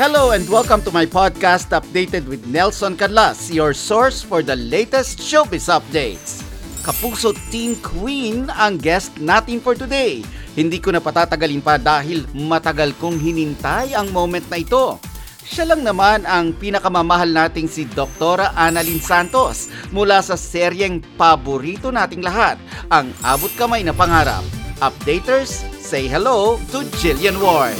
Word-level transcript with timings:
Hello 0.00 0.32
and 0.32 0.48
welcome 0.48 0.80
to 0.80 0.88
my 0.88 1.04
podcast 1.04 1.76
Updated 1.76 2.24
with 2.24 2.48
Nelson 2.48 2.96
Cadlas, 2.96 3.52
your 3.52 3.76
source 3.76 4.24
for 4.24 4.40
the 4.40 4.56
latest 4.56 5.20
showbiz 5.20 5.68
updates. 5.68 6.40
Kapuso 6.80 7.36
Teen 7.52 7.76
Queen 7.84 8.48
ang 8.56 8.80
guest 8.80 9.12
natin 9.20 9.60
for 9.60 9.76
today. 9.76 10.24
Hindi 10.56 10.80
ko 10.80 10.96
na 10.96 11.04
patatagalin 11.04 11.60
pa 11.60 11.76
dahil 11.76 12.24
matagal 12.32 12.96
kong 12.96 13.20
hinintay 13.20 13.92
ang 13.92 14.08
moment 14.08 14.48
na 14.48 14.64
ito. 14.64 14.96
Siya 15.44 15.68
lang 15.68 15.84
naman 15.84 16.24
ang 16.24 16.56
pinakamamahal 16.56 17.28
nating 17.28 17.68
si 17.68 17.84
Dr. 17.84 18.40
Annalyn 18.56 19.04
Santos 19.04 19.68
mula 19.92 20.24
sa 20.24 20.32
seryeng 20.32 21.04
paborito 21.20 21.92
nating 21.92 22.24
lahat, 22.24 22.56
ang 22.88 23.12
Abot 23.20 23.52
Kamay 23.52 23.84
na 23.84 23.92
Pangarap. 23.92 24.48
Updaters, 24.80 25.60
say 25.76 26.08
hello 26.08 26.56
to 26.72 26.88
Jillian 27.04 27.36
Ward. 27.36 27.76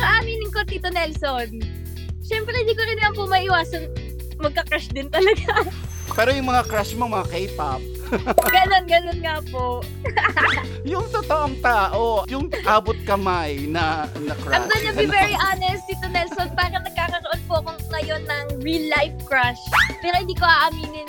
Kaaminin 0.00 0.50
ko, 0.50 0.60
Tito 0.64 0.88
Nelson. 0.88 1.48
Siyempre, 2.24 2.56
hindi 2.56 2.72
ko 2.72 2.82
rin 2.88 2.96
naman 2.98 3.14
po 3.14 3.24
maiwasan 3.28 4.10
magka-crush 4.40 4.88
din 4.90 5.06
talaga. 5.12 5.68
Pero 6.16 6.34
yung 6.34 6.50
mga 6.50 6.66
crush 6.66 6.98
mo, 6.98 7.06
mga 7.06 7.28
K-pop, 7.30 7.78
ganon, 8.54 8.84
ganon 8.90 9.20
nga 9.22 9.38
po. 9.46 9.78
yung 10.90 11.06
totoong 11.14 11.54
tao, 11.62 12.26
yung 12.26 12.50
abot 12.66 12.98
kamay 13.06 13.70
na, 13.70 14.10
na 14.18 14.34
crush. 14.42 14.58
I'm 14.58 14.66
gonna 14.66 14.90
be 14.98 15.06
very 15.06 15.38
honest, 15.38 15.86
Tito 15.86 16.10
Nelson. 16.10 16.50
Parang 16.58 16.82
nagkakaroon 16.82 17.40
po 17.46 17.62
ako 17.62 17.78
ngayon 17.94 18.26
ng 18.26 18.44
real-life 18.58 19.14
crush. 19.22 19.62
Pero 20.02 20.18
hindi 20.18 20.34
ko 20.34 20.42
aaminin. 20.50 21.06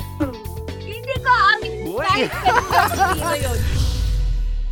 Hindi 0.78 1.16
ko 1.26 1.30
aaminin 1.34 1.86
Uy. 1.90 2.06
kahit 2.06 2.30
kanino 2.30 2.86
sino 2.94 3.36
yun. 3.42 3.91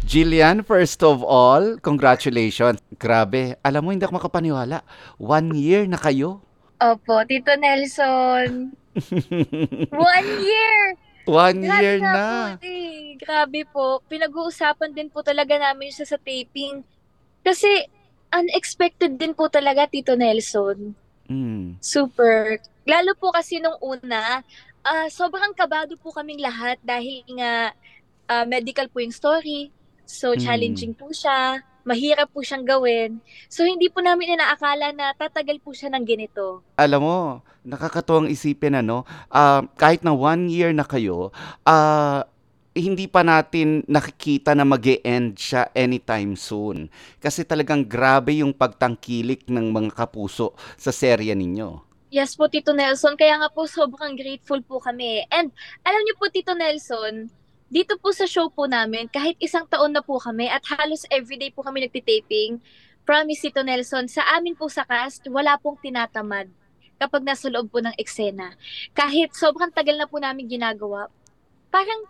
Jillian, 0.10 0.66
first 0.66 1.06
of 1.06 1.22
all, 1.22 1.78
congratulations. 1.86 2.82
Grabe, 2.98 3.54
alam 3.62 3.86
mo, 3.86 3.94
hindi 3.94 4.02
ako 4.10 4.18
makapaniwala. 4.18 4.82
One 5.22 5.54
year 5.54 5.86
na 5.86 6.02
kayo. 6.02 6.42
Opo, 6.82 7.22
Tito 7.30 7.54
Nelson. 7.54 8.74
One 9.94 10.30
year! 10.42 10.98
One 11.30 11.62
Grabe 11.62 11.82
year 11.86 11.98
na. 12.02 12.58
Po, 12.58 12.66
eh. 12.66 13.22
Grabe 13.22 13.62
po. 13.70 14.02
Pinag-uusapan 14.10 14.98
din 14.98 15.14
po 15.14 15.22
talaga 15.22 15.62
namin 15.62 15.94
siya 15.94 16.10
sa 16.10 16.18
taping. 16.18 16.82
Kasi 17.46 17.70
unexpected 18.34 19.14
din 19.14 19.38
po 19.38 19.46
talaga, 19.46 19.86
Tito 19.86 20.18
Nelson. 20.18 20.98
Mm. 21.30 21.78
Super. 21.78 22.58
Lalo 22.90 23.14
po 23.14 23.30
kasi 23.30 23.62
nung 23.62 23.78
una, 23.78 24.42
ah, 24.82 25.08
sobrang 25.14 25.54
kabado 25.54 25.94
po 26.02 26.10
kaming 26.10 26.42
lahat 26.42 26.82
dahil 26.82 27.22
nga 27.38 27.78
ah, 28.26 28.46
medical 28.50 28.90
po 28.90 29.06
yung 29.06 29.14
story. 29.14 29.70
So, 30.10 30.34
Mm. 30.34 30.42
challenging 30.42 30.94
po 30.98 31.14
siya. 31.14 31.62
Mahirap 31.86 32.34
po 32.34 32.42
siyang 32.42 32.66
gawin. 32.66 33.22
So, 33.46 33.62
hindi 33.62 33.94
po 33.94 34.02
namin 34.02 34.34
inaakala 34.34 34.90
na 34.90 35.14
tatagal 35.14 35.62
po 35.62 35.70
siya 35.70 35.94
ng 35.94 36.02
ganito. 36.02 36.66
Alam 36.82 37.02
mo, 37.06 37.18
nakakatuwang 37.62 38.26
isipin 38.26 38.82
ano, 38.82 39.06
ah, 39.30 39.62
kahit 39.78 40.02
na 40.02 40.12
one 40.12 40.50
year 40.50 40.74
na 40.74 40.82
kayo, 40.82 41.30
ah, 41.62 42.26
hindi 42.74 43.06
pa 43.06 43.22
natin 43.22 43.86
nakikita 43.86 44.58
na 44.58 44.66
mag 44.66 44.82
end 44.82 45.38
siya 45.38 45.70
anytime 45.78 46.34
soon. 46.34 46.90
Kasi 47.22 47.46
talagang 47.46 47.86
grabe 47.86 48.42
yung 48.42 48.54
pagtangkilik 48.54 49.46
ng 49.46 49.70
mga 49.70 49.94
kapuso 49.94 50.58
sa 50.78 50.90
serya 50.90 51.38
ninyo. 51.38 51.86
Yes 52.10 52.34
po, 52.34 52.50
Tito 52.50 52.74
Nelson. 52.74 53.14
Kaya 53.14 53.38
nga 53.38 53.50
po, 53.54 53.70
sobrang 53.70 54.18
grateful 54.18 54.58
po 54.66 54.82
kami. 54.82 55.22
And 55.30 55.54
alam 55.86 56.02
niyo 56.02 56.18
po, 56.18 56.26
Tito 56.34 56.58
Nelson, 56.58 57.30
dito 57.70 57.96
po 58.02 58.10
sa 58.10 58.26
show 58.26 58.50
po 58.50 58.66
namin, 58.66 59.06
kahit 59.06 59.38
isang 59.38 59.70
taon 59.70 59.94
na 59.94 60.02
po 60.02 60.18
kami 60.18 60.50
at 60.50 60.66
halos 60.74 61.06
everyday 61.14 61.54
po 61.54 61.62
kami 61.62 61.86
nagtitaping, 61.86 62.58
promise, 63.06 63.46
Tito 63.46 63.62
Nelson, 63.62 64.10
sa 64.10 64.26
amin 64.38 64.58
po 64.58 64.70
sa 64.70 64.86
cast, 64.86 65.26
wala 65.30 65.58
pong 65.62 65.78
tinatamad 65.78 66.50
kapag 67.00 67.24
nasa 67.24 67.48
loob 67.48 67.70
po 67.70 67.80
ng 67.80 67.96
eksena. 67.96 68.58
Kahit 68.92 69.38
sobrang 69.38 69.72
tagal 69.72 69.96
na 69.96 70.10
po 70.10 70.18
namin 70.18 70.50
ginagawa, 70.50 71.08
parang 71.70 72.06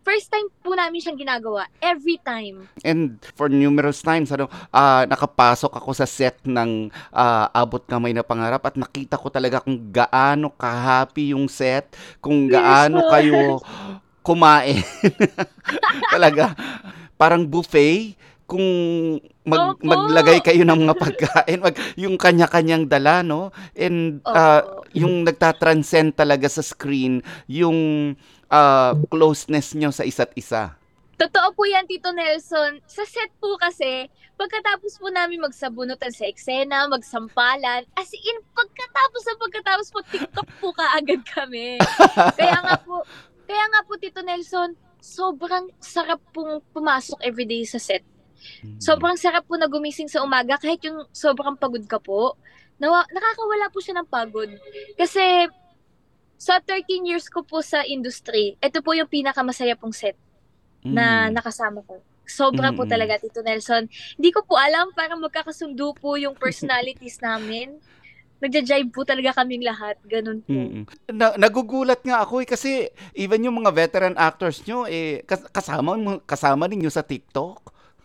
first 0.00 0.32
time 0.32 0.48
po 0.64 0.72
namin 0.72 0.98
siyang 0.98 1.20
ginagawa. 1.20 1.68
Every 1.78 2.16
time. 2.16 2.66
And 2.80 3.20
for 3.36 3.52
numerous 3.52 4.00
times, 4.00 4.32
ano, 4.32 4.48
ah, 4.72 5.04
nakapasok 5.04 5.76
ako 5.76 5.92
sa 5.92 6.08
set 6.08 6.40
ng 6.48 6.88
ah, 7.12 7.52
Abot 7.52 7.84
Kamay 7.84 8.16
na 8.16 8.24
Pangarap 8.24 8.64
at 8.64 8.80
nakita 8.80 9.20
ko 9.20 9.28
talaga 9.28 9.60
kung 9.60 9.92
gaano 9.92 10.50
ka-happy 10.56 11.36
yung 11.36 11.46
set, 11.46 11.94
kung 12.18 12.48
gaano 12.48 13.06
kayo 13.12 13.60
kumain. 14.20 14.80
talaga, 16.14 16.56
parang 17.16 17.44
buffet, 17.44 18.16
kung 18.50 18.66
mag, 19.46 19.78
Opo. 19.78 19.86
maglagay 19.86 20.42
kayo 20.42 20.66
ng 20.66 20.80
mga 20.82 20.96
pagkain, 20.98 21.58
mag, 21.62 21.76
yung 21.94 22.18
kanya-kanyang 22.18 22.90
dala, 22.90 23.22
no? 23.22 23.54
And 23.78 24.18
ah, 24.26 24.66
Opo. 24.66 24.90
yung 24.90 25.22
nagtatranscend 25.22 26.18
talaga 26.18 26.50
sa 26.50 26.66
screen, 26.66 27.22
yung 27.46 27.78
ah, 28.50 28.98
closeness 29.06 29.78
nyo 29.78 29.94
sa 29.94 30.02
isa't 30.02 30.34
isa. 30.34 30.74
Totoo 31.20 31.52
po 31.52 31.68
yan, 31.68 31.84
Tito 31.84 32.10
Nelson. 32.16 32.80
Sa 32.88 33.04
set 33.04 33.28
po 33.36 33.54
kasi, 33.60 34.08
pagkatapos 34.40 34.96
po 34.96 35.12
namin 35.12 35.44
magsabunutan 35.44 36.08
sa 36.16 36.24
eksena, 36.24 36.88
magsampalan, 36.88 37.84
as 37.92 38.10
in, 38.16 38.40
pagkatapos 38.56 39.22
na 39.28 39.34
pagkatapos 39.36 39.86
po, 39.92 40.00
TikTok 40.08 40.48
po 40.64 40.72
kaagad 40.72 41.20
kami. 41.28 41.76
kaya 42.40 42.56
nga 42.64 42.80
po, 42.80 43.04
kaya 43.50 43.66
nga 43.66 43.82
po, 43.82 43.98
Tito 43.98 44.22
Nelson, 44.22 44.78
sobrang 45.02 45.66
sarap 45.82 46.22
pong 46.30 46.62
pumasok 46.70 47.18
everyday 47.20 47.66
sa 47.66 47.82
set. 47.82 48.06
Sobrang 48.78 49.18
sarap 49.18 49.44
po 49.44 49.58
na 49.58 49.66
gumising 49.66 50.06
sa 50.06 50.22
umaga 50.22 50.54
kahit 50.54 50.78
yung 50.86 51.02
sobrang 51.10 51.58
pagod 51.58 51.82
ka 51.84 51.98
po. 51.98 52.38
Nawa, 52.78 53.02
nakakawala 53.10 53.68
po 53.68 53.82
siya 53.82 53.98
ng 53.98 54.08
pagod. 54.08 54.48
Kasi 54.94 55.50
sa 56.38 56.62
13 56.62 57.04
years 57.04 57.26
ko 57.26 57.42
po 57.42 57.60
sa 57.60 57.82
industry, 57.82 58.54
ito 58.56 58.78
po 58.80 58.94
yung 58.94 59.10
pinakamasaya 59.10 59.74
pong 59.74 59.92
set 59.92 60.14
na 60.80 61.28
Mm. 61.28 61.36
nakasama 61.36 61.82
ko. 61.84 62.00
Sobra 62.24 62.70
po 62.70 62.86
Mm-mm. 62.86 62.92
talaga, 62.94 63.18
Tito 63.18 63.42
Nelson. 63.42 63.90
Hindi 64.16 64.30
ko 64.30 64.46
po 64.46 64.54
alam, 64.54 64.94
parang 64.94 65.18
magkakasundo 65.18 65.92
po 65.98 66.14
yung 66.14 66.38
personalities 66.38 67.18
namin. 67.18 67.76
Nagja-jive 68.40 68.88
po 68.88 69.04
talaga 69.04 69.36
kaming 69.36 69.64
lahat. 69.64 70.00
Ganun 70.04 70.40
po. 70.40 70.52
Na, 71.12 71.36
nagugulat 71.36 72.00
nga 72.00 72.24
ako 72.24 72.40
eh, 72.40 72.48
kasi 72.48 72.88
even 73.12 73.44
yung 73.44 73.60
mga 73.60 73.70
veteran 73.70 74.16
actors 74.16 74.64
nyo 74.64 74.88
eh 74.88 75.20
kas- 75.28 75.48
kasama 75.52 75.96
kasama 76.24 76.64
ninyo 76.64 76.88
sa 76.88 77.04
TikTok. 77.04 77.60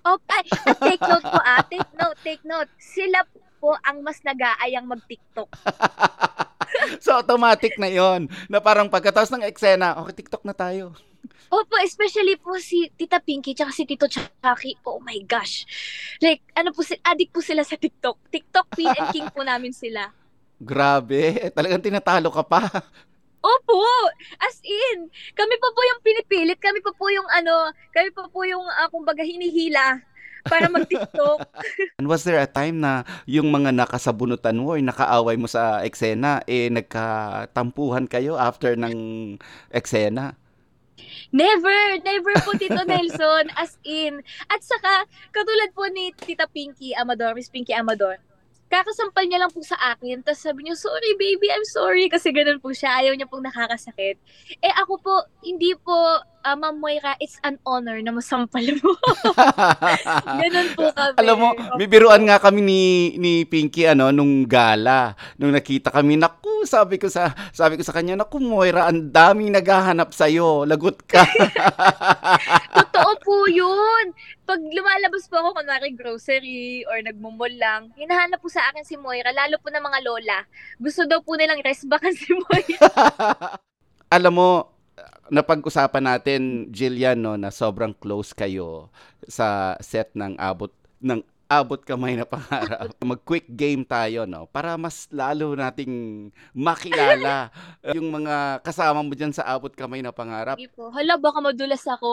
Oh, 0.05 0.21
ay, 0.29 0.45
at 0.69 0.77
take 0.77 1.01
note 1.01 1.25
po 1.25 1.39
ah. 1.41 1.65
Take 1.65 1.91
note, 1.97 2.17
take 2.21 2.43
note. 2.45 2.69
Sila 2.77 3.25
po 3.57 3.73
ang 3.81 4.05
mas 4.05 4.21
nag-aayang 4.21 4.85
mag-TikTok. 4.85 5.49
so 7.03 7.15
automatic 7.15 7.73
na 7.81 7.89
'yon. 7.89 8.29
Na 8.45 8.61
parang 8.61 8.85
pagkatapos 8.85 9.33
ng 9.33 9.47
eksena, 9.47 9.97
okay 9.97 10.13
TikTok 10.13 10.45
na 10.45 10.53
tayo. 10.53 10.93
Opo, 11.49 11.77
especially 11.81 12.37
po 12.37 12.57
si 12.57 12.89
Tita 12.93 13.21
Pinky 13.21 13.53
tsaka 13.53 13.73
si 13.73 13.85
Tito 13.85 14.05
Chucky. 14.05 14.77
Oh 14.83 15.01
my 15.01 15.17
gosh. 15.25 15.65
Like, 16.17 16.41
ano 16.53 16.73
po, 16.73 16.81
si- 16.81 16.97
addict 17.01 17.31
po 17.31 17.41
sila 17.41 17.61
sa 17.61 17.77
TikTok. 17.77 18.17
TikTok 18.29 18.67
Queen 18.73 18.89
and 18.89 19.09
King 19.13 19.29
po 19.29 19.45
namin 19.45 19.69
sila. 19.69 20.09
Grabe, 20.59 21.21
talagang 21.57 21.83
tinatalo 21.83 22.31
ka 22.31 22.43
pa. 22.45 22.63
Opo! 23.45 23.85
As 24.41 24.57
in, 24.65 25.05
kami 25.37 25.55
pa 25.61 25.69
po 25.69 25.81
yung 25.85 26.01
pinipilit, 26.01 26.57
kami 26.57 26.81
pa 26.81 26.89
po 26.95 27.05
yung 27.13 27.27
ano, 27.29 27.69
kami 27.93 28.09
pa 28.09 28.25
po 28.25 28.41
yung, 28.41 28.65
uh, 28.65 28.89
kumbaga, 28.89 29.21
hinihila 29.21 30.01
para 30.45 30.65
mag-TikTok. 30.69 31.39
And 32.01 32.09
was 32.09 32.25
there 32.25 32.41
a 32.41 32.49
time 32.49 32.81
na 32.81 33.05
yung 33.29 33.53
mga 33.53 33.73
nakasabunutan 33.73 34.57
mo 34.57 34.73
or 34.73 34.81
nakaaway 34.81 35.37
mo 35.37 35.49
sa 35.49 35.81
eksena 35.85 36.41
eh 36.45 36.69
nagkatampuhan 36.69 38.09
kayo 38.09 38.37
after 38.37 38.73
ng 38.77 39.37
eksena? 39.73 40.37
never, 41.35 41.99
never 42.03 42.33
po, 42.43 42.55
Tito 42.55 42.81
Nelson, 42.87 43.51
as 43.59 43.75
in. 43.83 44.23
At 44.47 44.63
saka, 44.63 45.03
katulad 45.35 45.69
po 45.75 45.87
ni 45.91 46.15
Tita 46.15 46.47
Pinky 46.47 46.95
Amador, 46.95 47.35
Miss 47.35 47.51
Pinky 47.51 47.75
Amador, 47.75 48.19
kakasampal 48.81 49.23
niya 49.23 49.39
lang 49.45 49.51
po 49.53 49.63
sa 49.63 49.77
akin, 49.95 50.19
tapos 50.25 50.43
sabi 50.43 50.67
niya, 50.67 50.75
sorry 50.75 51.15
baby, 51.15 51.47
I'm 51.47 51.63
sorry, 51.63 52.11
kasi 52.11 52.35
ganun 52.35 52.59
po 52.59 52.75
siya, 52.75 52.99
ayaw 52.99 53.15
niya 53.15 53.29
pong 53.29 53.47
nakakasakit. 53.47 54.19
Eh 54.59 54.73
ako 54.81 54.99
po, 54.99 55.15
hindi 55.45 55.71
po, 55.79 55.95
ah, 56.45 56.53
Ma'am 56.53 56.77
Moira, 56.77 57.17
it's 57.17 57.41
an 57.41 57.57
honor 57.65 57.97
na 58.05 58.13
masampal 58.13 58.61
mo. 58.61 58.93
ganun 60.45 60.69
po 60.77 60.93
kami. 60.93 61.17
Alam 61.17 61.35
mo, 61.41 61.49
may 61.81 61.89
biruan 61.89 62.21
nga 62.29 62.37
kami 62.37 62.61
ni 62.61 62.81
ni 63.17 63.49
Pinky 63.49 63.89
ano 63.89 64.13
nung 64.13 64.45
gala. 64.45 65.17
Nung 65.41 65.57
nakita 65.57 65.89
kami, 65.89 66.21
naku, 66.21 66.69
sabi 66.69 67.01
ko 67.01 67.09
sa 67.09 67.33
sabi 67.49 67.81
ko 67.81 67.83
sa 67.83 67.97
kanya, 67.97 68.13
naku 68.13 68.37
Moira, 68.37 68.85
ang 68.85 69.09
daming 69.09 69.57
naghahanap 69.57 70.13
sa 70.13 70.29
Lagot 70.69 71.01
ka. 71.09 71.25
Totoo 72.77 73.11
po 73.25 73.49
yun. 73.49 74.13
Pag 74.45 74.61
lumalabas 74.61 75.25
po 75.25 75.41
ako, 75.41 75.57
kunwari 75.57 75.97
grocery 75.97 76.85
or 76.85 77.01
nagmumol 77.01 77.49
lang, 77.57 77.89
hinahanap 77.97 78.37
po 78.37 78.45
sa 78.45 78.61
akin 78.69 78.85
si 78.85 78.93
Moira, 78.93 79.33
lalo 79.33 79.57
po 79.57 79.73
ng 79.73 79.81
mga 79.81 79.99
lola. 80.05 80.45
Gusto 80.77 81.09
daw 81.09 81.25
po 81.25 81.33
nilang 81.33 81.65
rest 81.65 81.89
back 81.89 82.05
si 82.13 82.29
Moira. 82.29 83.57
Alam 84.15 84.33
mo, 84.37 84.49
napag-usapan 85.29 86.03
natin, 86.05 86.41
Jillian, 86.69 87.17
no, 87.17 87.37
na 87.37 87.49
sobrang 87.49 87.93
close 87.97 88.33
kayo 88.33 88.89
sa 89.25 89.73
set 89.81 90.13
ng 90.13 90.37
abot 90.37 90.69
ng 91.01 91.21
abot 91.45 91.77
kamay 91.77 92.17
na 92.17 92.25
pangarap. 92.25 92.89
Mag-quick 93.05 93.45
game 93.53 93.85
tayo, 93.85 94.25
no? 94.25 94.49
Para 94.49 94.73
mas 94.81 95.05
lalo 95.13 95.53
nating 95.53 96.29
makilala 96.57 97.53
yung 97.95 98.09
mga 98.09 98.65
kasama 98.65 99.05
mo 99.05 99.13
dyan 99.13 99.33
sa 99.33 99.45
abot 99.45 99.69
kamay 99.69 100.01
na 100.01 100.09
pangarap. 100.09 100.57
Hindi 100.57 100.73
po. 100.73 100.89
Hala, 100.89 101.21
baka 101.21 101.39
madulas 101.41 101.85
ako, 101.85 102.09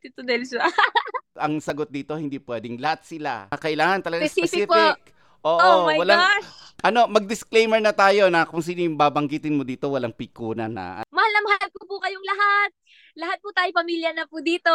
Tito 0.00 0.24
Nelson. 0.24 0.64
Ang 1.44 1.58
sagot 1.60 1.90
dito, 1.90 2.14
hindi 2.16 2.38
pwedeng 2.40 2.78
lahat 2.78 3.04
sila. 3.04 3.50
Kailangan 3.52 4.00
talaga 4.06 4.22
Specific 4.24 4.64
specific. 4.64 4.70
po. 4.70 5.12
Oo, 5.44 5.60
oh 5.60 5.78
my 5.86 6.00
walang, 6.00 6.20
gosh! 6.20 6.48
ano, 6.80 7.04
mag-disclaimer 7.08 7.80
na 7.80 7.92
tayo 7.92 8.32
na 8.32 8.48
kung 8.48 8.64
sino 8.64 8.80
yung 8.80 8.96
babanggitin 8.96 9.56
mo 9.56 9.64
dito, 9.64 9.92
walang 9.92 10.16
pikunan 10.16 10.72
na. 10.72 11.04
Mahal 11.08 11.30
na 11.32 11.40
mahal 11.44 11.68
ko 11.68 11.84
po 11.84 11.96
kayong 12.00 12.24
lahat. 12.24 12.70
Lahat 13.14 13.38
po 13.44 13.52
tayo 13.52 13.70
pamilya 13.76 14.16
na 14.16 14.24
po 14.24 14.40
dito. 14.40 14.72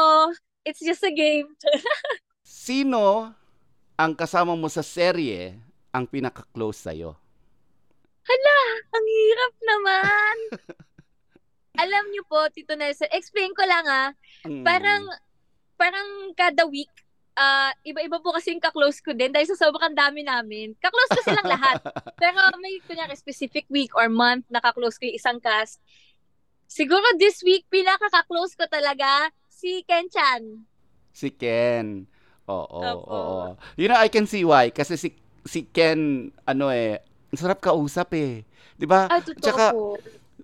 It's 0.63 0.81
just 0.81 1.01
a 1.01 1.13
game. 1.13 1.49
Sino 2.45 3.33
ang 3.99 4.13
kasama 4.15 4.53
mo 4.53 4.69
sa 4.69 4.85
serye 4.85 5.57
ang 5.89 6.05
pinaka-close 6.05 6.85
sa'yo? 6.85 7.17
Ang 8.89 9.05
hirap 9.05 9.53
naman. 9.63 10.35
Alam 11.83 12.05
niyo 12.11 12.27
po, 12.27 12.43
Tito 12.51 12.75
Nelson, 12.75 13.07
explain 13.15 13.55
ko 13.55 13.63
lang 13.63 13.85
ah. 13.87 14.09
Mm. 14.43 14.67
Parang, 14.67 15.03
parang 15.79 16.07
kada 16.35 16.67
week, 16.67 16.91
ah 17.37 17.71
iba-iba 17.85 18.17
po 18.21 18.33
kasi 18.33 18.53
yung 18.53 18.63
kaklose 18.63 18.99
ko 19.03 19.13
din 19.13 19.29
dahil 19.33 19.47
sa 19.49 19.67
sobrang 19.67 19.93
dami 19.93 20.25
namin. 20.25 20.73
Kaklose 20.77 21.11
ko 21.17 21.21
silang 21.25 21.49
lahat. 21.49 21.77
Pero 22.21 22.39
may 22.61 22.79
kunyari 22.83 23.13
specific 23.17 23.65
week 23.69 23.93
or 23.93 24.09
month 24.09 24.45
na 24.49 24.61
kaklose 24.63 24.97
ko 24.97 25.09
yung 25.09 25.19
isang 25.19 25.39
cast. 25.39 25.79
Siguro 26.69 27.01
this 27.17 27.41
week, 27.41 27.65
pinaka-kaklose 27.73 28.53
ko 28.53 28.69
talaga 28.69 29.33
si 29.49 29.81
Ken-chan. 29.89 30.61
Si 31.09 31.33
Ken. 31.33 32.05
Oo, 32.45 32.81
Opo. 32.81 33.09
oo. 33.09 33.37
You 33.77 33.89
know, 33.89 33.97
I 33.97 34.09
can 34.09 34.29
see 34.29 34.45
why. 34.45 34.69
Kasi 34.69 34.93
si, 34.97 35.09
si 35.45 35.65
Ken, 35.65 36.29
ano 36.45 36.69
eh, 36.69 37.01
sarap 37.33 37.61
kausap 37.61 38.13
eh. 38.17 38.41
'Di 38.77 38.85
ba? 38.89 39.05
Tsaka, 39.37 39.73
po. 39.75 39.97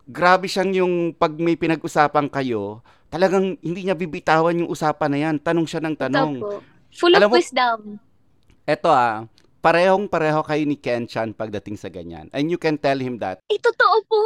grabe 0.06 0.46
siyang 0.46 0.72
yung 0.76 0.94
pag 1.18 1.34
may 1.34 1.58
pinag-usapan 1.58 2.30
kayo, 2.30 2.86
talagang 3.10 3.58
hindi 3.64 3.88
niya 3.88 3.98
bibitawan 3.98 4.60
yung 4.62 4.70
usapan 4.70 5.10
na 5.10 5.20
yan. 5.30 5.36
Tanong 5.42 5.66
siya 5.66 5.82
ng 5.82 5.96
tanong. 5.98 6.34
po. 6.42 6.62
Full 6.95 7.13
Alam 7.15 7.27
of 7.27 7.31
mo- 7.31 7.38
wisdom. 7.38 7.80
Eto 8.65 8.89
ah, 8.89 9.27
parehong 9.59 10.07
pareho 10.07 10.42
kayo 10.42 10.63
ni 10.63 10.80
Ken 10.80 11.06
Chan 11.06 11.36
pagdating 11.36 11.75
sa 11.75 11.92
ganyan. 11.92 12.31
And 12.31 12.47
you 12.47 12.57
can 12.57 12.80
tell 12.80 12.97
him 12.97 13.19
that. 13.19 13.44
Eh, 13.51 13.59
totoo 13.59 13.97
po. 14.07 14.19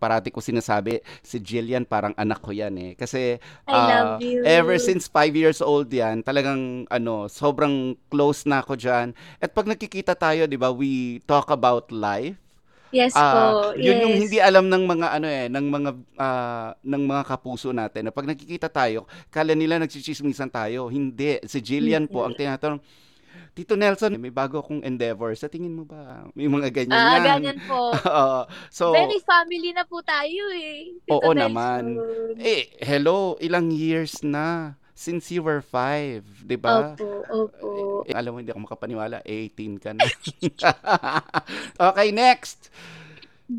Parati 0.00 0.32
ko 0.32 0.40
sinasabi, 0.40 1.04
si 1.20 1.36
Jillian 1.44 1.84
parang 1.84 2.16
anak 2.16 2.40
ko 2.40 2.56
yan 2.56 2.72
eh. 2.80 2.92
Kasi 2.96 3.36
I 3.68 3.72
love 3.72 4.24
you. 4.24 4.40
ever 4.48 4.80
since 4.80 5.04
five 5.06 5.36
years 5.36 5.60
old 5.60 5.92
yan, 5.92 6.24
talagang 6.24 6.88
ano, 6.88 7.28
sobrang 7.28 8.00
close 8.08 8.48
na 8.48 8.64
ako 8.64 8.80
dyan. 8.80 9.12
At 9.38 9.52
pag 9.52 9.68
nakikita 9.68 10.16
tayo, 10.16 10.48
di 10.48 10.56
ba, 10.56 10.72
we 10.72 11.20
talk 11.28 11.52
about 11.52 11.92
life. 11.92 12.40
Yes 12.90 13.14
po. 13.14 13.70
yun 13.78 14.02
yung 14.02 14.14
yes. 14.18 14.20
hindi 14.26 14.38
alam 14.42 14.66
ng 14.66 14.82
mga 14.82 15.06
ano 15.14 15.26
eh, 15.26 15.46
ng 15.46 15.66
mga 15.70 15.90
ah, 16.18 16.70
ng 16.82 17.02
mga 17.06 17.22
kapuso 17.24 17.70
natin. 17.70 18.10
Na 18.10 18.12
pag 18.12 18.26
nakikita 18.26 18.66
tayo, 18.66 19.06
kala 19.28 19.54
nila 19.54 19.78
nagchichismisan 19.78 20.50
tayo. 20.50 20.90
Hindi. 20.90 21.38
Si 21.46 21.62
Jillian 21.62 22.10
po 22.10 22.26
ang 22.26 22.34
tinatanong, 22.34 22.82
Tito 23.50 23.74
Nelson, 23.74 24.14
may 24.14 24.30
bago 24.30 24.58
akong 24.58 24.82
endeavor. 24.82 25.34
Sa 25.34 25.50
tingin 25.50 25.74
mo 25.74 25.82
ba? 25.82 26.26
May 26.34 26.46
mga 26.46 26.70
ganyan 26.70 26.94
Ah, 26.94 27.14
yan. 27.14 27.24
ganyan 27.42 27.58
po. 27.66 27.90
Oo. 28.10 28.40
so, 28.70 28.90
Very 28.90 29.18
family 29.22 29.74
na 29.74 29.82
po 29.82 30.02
tayo 30.02 30.50
eh. 30.54 30.94
Tito 31.02 31.14
Oo 31.14 31.30
Nelson. 31.30 31.50
naman. 31.50 31.82
eh, 32.38 32.70
hello, 32.78 33.34
ilang 33.38 33.70
years 33.70 34.22
na 34.22 34.78
since 35.00 35.32
you 35.32 35.40
were 35.40 35.64
five, 35.64 36.28
di 36.44 36.60
ba? 36.60 36.92
Opo, 36.92 37.24
opo. 37.24 37.68
Eh, 38.04 38.12
alam 38.12 38.36
mo, 38.36 38.44
hindi 38.44 38.52
ako 38.52 38.68
makapaniwala. 38.68 39.24
18 39.24 39.80
ka 39.80 39.96
na. 39.96 40.04
okay, 41.88 42.12
next. 42.12 42.68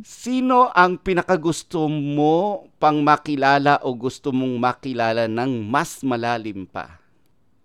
Sino 0.06 0.70
ang 0.70 1.02
pinakagusto 1.02 1.90
mo 1.90 2.70
pang 2.78 3.02
makilala 3.02 3.82
o 3.82 3.98
gusto 3.98 4.30
mong 4.30 4.56
makilala 4.62 5.26
ng 5.26 5.66
mas 5.66 6.06
malalim 6.06 6.70
pa? 6.70 7.02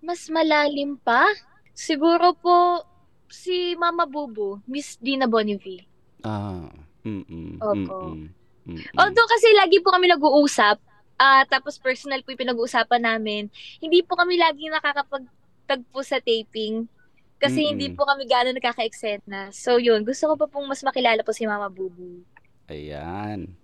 Mas 0.01 0.25
malalim 0.33 0.97
pa? 0.97 1.29
Siguro 1.77 2.33
po 2.33 2.81
si 3.29 3.77
Mama 3.77 4.09
Bubu, 4.09 4.65
Miss 4.65 4.97
Dina 4.97 5.29
Bonnevie. 5.29 5.85
Ah, 6.25 6.65
mm-mm, 7.05 7.61
Opo. 7.61 8.17
mm-mm, 8.17 8.25
mm-mm. 8.73 8.97
Although 8.97 9.29
kasi 9.29 9.53
lagi 9.53 9.85
po 9.85 9.93
kami 9.93 10.09
nag-uusap, 10.09 10.81
ah 11.21 11.45
tapos 11.49 11.81
personal 11.81 12.21
po 12.23 12.33
yung 12.33 12.43
pinag-uusapan 12.45 13.03
namin, 13.03 13.43
hindi 13.83 14.01
po 14.07 14.17
kami 14.21 14.37
lagi 14.41 14.69
nakakapagtagpo 14.69 16.01
sa 16.05 16.19
taping. 16.21 16.89
Kasi 17.37 17.69
Mm-mm. 17.69 17.71
hindi 17.77 17.93
po 17.93 18.09
kami 18.09 18.25
gano'n 18.25 18.57
nakaka-eksena. 18.57 19.53
So 19.53 19.77
yun, 19.77 20.05
gusto 20.09 20.25
ko 20.33 20.35
pa 20.41 20.47
pong 20.49 20.67
mas 20.73 20.81
makilala 20.87 21.21
po 21.21 21.33
si 21.37 21.45
Mama 21.45 21.69
Bubu. 21.69 22.25
Ayan. 22.67 23.55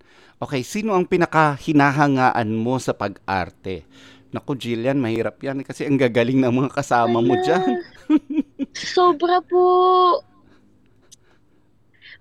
Okay, 0.42 0.62
sino 0.66 0.94
ang 0.94 1.06
pinaka-hinahangaan 1.06 2.50
mo 2.50 2.78
sa 2.82 2.92
pag-arte? 2.94 3.86
Naku, 4.34 4.56
Jillian, 4.58 4.98
mahirap 4.98 5.38
yan 5.44 5.62
kasi 5.62 5.86
ang 5.86 5.98
gagaling 6.00 6.40
ng 6.42 6.50
mga 6.50 6.70
kasama 6.74 7.18
mo 7.22 7.34
Ala. 7.34 7.42
dyan. 7.44 7.78
Sobra 8.94 9.40
po. 9.44 9.64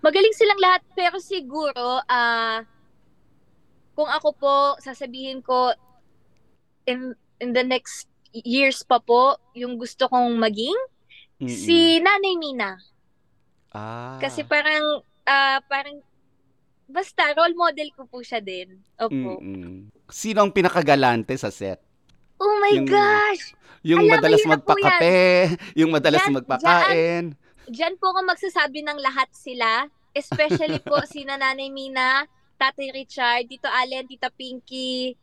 Magaling 0.02 0.34
silang 0.34 0.62
lahat 0.62 0.82
pero 0.98 1.18
siguro 1.22 2.02
ah 2.10 2.66
kung 3.92 4.08
ako 4.08 4.30
po 4.34 4.54
sasabihin 4.78 5.40
ko 5.40 5.76
in 6.86 7.12
in 7.38 7.52
the 7.52 7.62
next 7.62 8.08
years 8.32 8.82
pa 8.82 8.98
po 8.98 9.36
yung 9.52 9.76
gusto 9.76 10.08
kong 10.08 10.38
maging 10.38 10.78
Mm-mm. 11.38 11.50
si 11.50 11.98
Nanay 11.98 12.36
Mina 12.36 12.80
Ah. 13.72 14.20
kasi 14.20 14.44
parang 14.44 15.00
ah 15.24 15.64
parang 15.66 16.00
basta 16.86 17.32
role 17.32 17.56
model 17.56 17.88
ko 17.96 18.04
po 18.04 18.20
siya 18.20 18.44
din. 18.44 18.84
Opo. 18.96 19.40
Mm-mm. 19.40 19.88
Sino 20.12 20.44
ang 20.44 20.52
pinakagalante 20.52 21.32
sa 21.36 21.48
set? 21.48 21.80
Oh 22.36 22.60
my 22.60 22.76
Yung- 22.76 22.84
gosh. 22.86 23.56
Yung 23.82 24.06
Alam, 24.06 24.14
madalas 24.14 24.44
magpakape, 24.46 25.18
yung 25.74 25.90
madalas 25.90 26.22
Yan, 26.22 26.36
magpakain. 26.36 27.26
Diyan 27.66 27.96
po 27.96 28.12
ako 28.12 28.28
magsasabi 28.28 28.84
ng 28.84 29.00
lahat 29.00 29.32
sila. 29.32 29.88
Especially 30.12 30.78
po 30.78 31.00
si 31.10 31.24
Nanay 31.24 31.72
Mina, 31.72 32.28
Tatay 32.62 32.94
Richard, 32.94 33.50
Tito 33.50 33.66
Allen, 33.66 34.06
Tita 34.06 34.30
Pinky, 34.30 35.18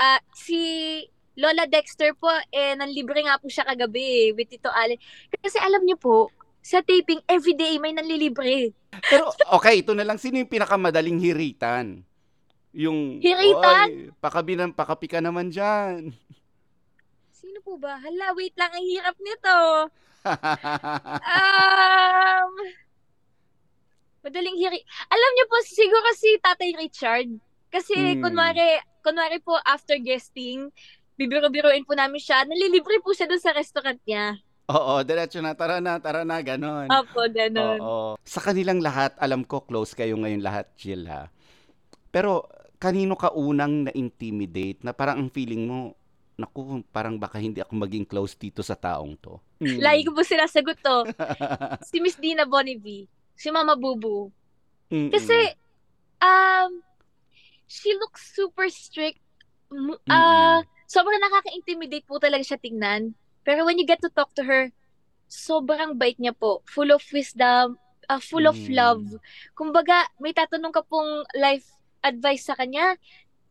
ah 0.00 0.16
si 0.32 1.04
Lola 1.36 1.68
Dexter 1.68 2.16
po, 2.16 2.32
eh, 2.50 2.74
nanlibre 2.74 3.20
nga 3.22 3.36
po 3.36 3.46
siya 3.46 3.68
kagabi 3.68 4.02
eh, 4.02 4.28
with 4.32 4.48
Tito 4.48 4.72
Allen. 4.72 4.98
Kasi 5.38 5.60
alam 5.60 5.84
niyo 5.84 6.00
po, 6.00 6.32
sa 6.64 6.82
taping, 6.82 7.22
everyday 7.30 7.78
may 7.78 7.94
nanlilibre. 7.94 8.74
Pero 9.06 9.30
okay, 9.54 9.80
ito 9.86 9.94
na 9.94 10.02
lang. 10.02 10.18
Sino 10.18 10.40
yung 10.42 10.50
pinakamadaling 10.50 11.22
hiritan? 11.22 12.02
Yung, 12.74 13.22
Hiritan? 13.22 13.88
"Oy, 13.88 14.12
pakabi 14.20 14.58
ng, 14.58 14.74
pakapi 14.74 15.06
ka 15.08 15.22
naman 15.22 15.48
dyan. 15.48 16.12
Sino 17.32 17.58
po 17.64 17.80
ba? 17.80 17.96
Hala, 17.96 18.34
wait 18.36 18.52
lang, 18.58 18.74
ang 18.74 18.86
hirap 18.86 19.16
nito. 19.22 19.56
Um, 21.38 22.52
madaling 24.22 24.56
hiri. 24.58 24.80
Alam 25.08 25.30
niyo 25.34 25.44
po, 25.46 25.56
siguro 25.64 26.08
si 26.14 26.28
Tatay 26.38 26.70
Richard. 26.74 27.30
Kasi 27.68 27.94
Hmm. 27.94 28.24
kunwari, 28.24 28.80
kunwari 29.04 29.38
po 29.40 29.56
after 29.62 30.00
guesting, 30.00 30.72
bibiro-biroin 31.18 31.84
po 31.84 31.92
namin 31.92 32.22
siya. 32.22 32.46
Nalilibre 32.46 33.02
po 33.02 33.12
siya 33.12 33.28
dun 33.28 33.42
sa 33.42 33.52
restaurant 33.52 33.98
niya. 34.06 34.38
Oo, 34.68 35.00
diretso 35.00 35.40
na. 35.40 35.56
Tara 35.56 35.80
na, 35.80 35.96
tara 35.96 36.28
na, 36.28 36.44
ganon. 36.44 36.92
Opo, 36.92 37.24
ganun. 37.32 37.78
Oo. 37.80 38.08
Sa 38.20 38.40
kanilang 38.44 38.84
lahat, 38.84 39.16
alam 39.16 39.40
ko 39.42 39.64
close 39.64 39.96
kayo 39.96 40.14
ngayon 40.20 40.44
lahat, 40.44 40.68
Jill 40.76 41.08
ha. 41.08 41.32
Pero 42.12 42.44
kanino 42.76 43.16
ka 43.16 43.32
unang 43.32 43.88
na-intimidate 43.88 44.84
na 44.84 44.92
parang 44.92 45.24
ang 45.24 45.30
feeling 45.32 45.66
mo, 45.66 45.96
naku, 46.38 46.84
parang 46.94 47.18
baka 47.18 47.40
hindi 47.42 47.58
ako 47.58 47.74
maging 47.74 48.06
close 48.06 48.36
dito 48.38 48.62
sa 48.62 48.78
taong 48.78 49.18
to. 49.18 49.40
Mm. 49.58 49.82
Lagi 49.82 50.00
ko 50.06 50.14
po 50.14 50.22
sinasagot 50.22 50.78
to. 50.78 50.96
si 51.88 51.98
Miss 51.98 52.14
Dina 52.14 52.46
Bonnevie. 52.46 53.10
Si 53.38 53.48
Mama 53.48 53.78
Bubu. 53.78 54.34
Mm-mm. 54.90 55.14
Kasi, 55.14 55.54
um, 56.18 56.82
she 57.70 57.94
looks 57.94 58.34
super 58.34 58.66
strict. 58.66 59.22
M- 59.70 60.00
Ah, 60.08 60.58
sobrang 60.84 61.20
nakaka-intimidate 61.20 62.02
po 62.02 62.18
talaga 62.18 62.42
siya 62.42 62.58
tingnan. 62.58 63.14
Pero 63.46 63.62
when 63.62 63.78
you 63.78 63.86
get 63.86 64.02
to 64.02 64.10
talk 64.10 64.34
to 64.34 64.42
her, 64.42 64.74
sobrang 65.28 65.94
bait 65.94 66.18
niya 66.18 66.34
po. 66.34 66.64
Full 66.66 66.90
of 66.90 67.04
wisdom, 67.12 67.78
ah, 68.08 68.18
full 68.18 68.48
of 68.48 68.58
Mm. 68.58 68.72
love. 68.74 69.04
Kumbaga, 69.54 70.08
may 70.18 70.32
tatanong 70.32 70.72
ka 70.72 70.82
pong 70.82 71.22
life 71.32 71.68
advice 72.00 72.48
sa 72.48 72.56
kanya, 72.56 72.96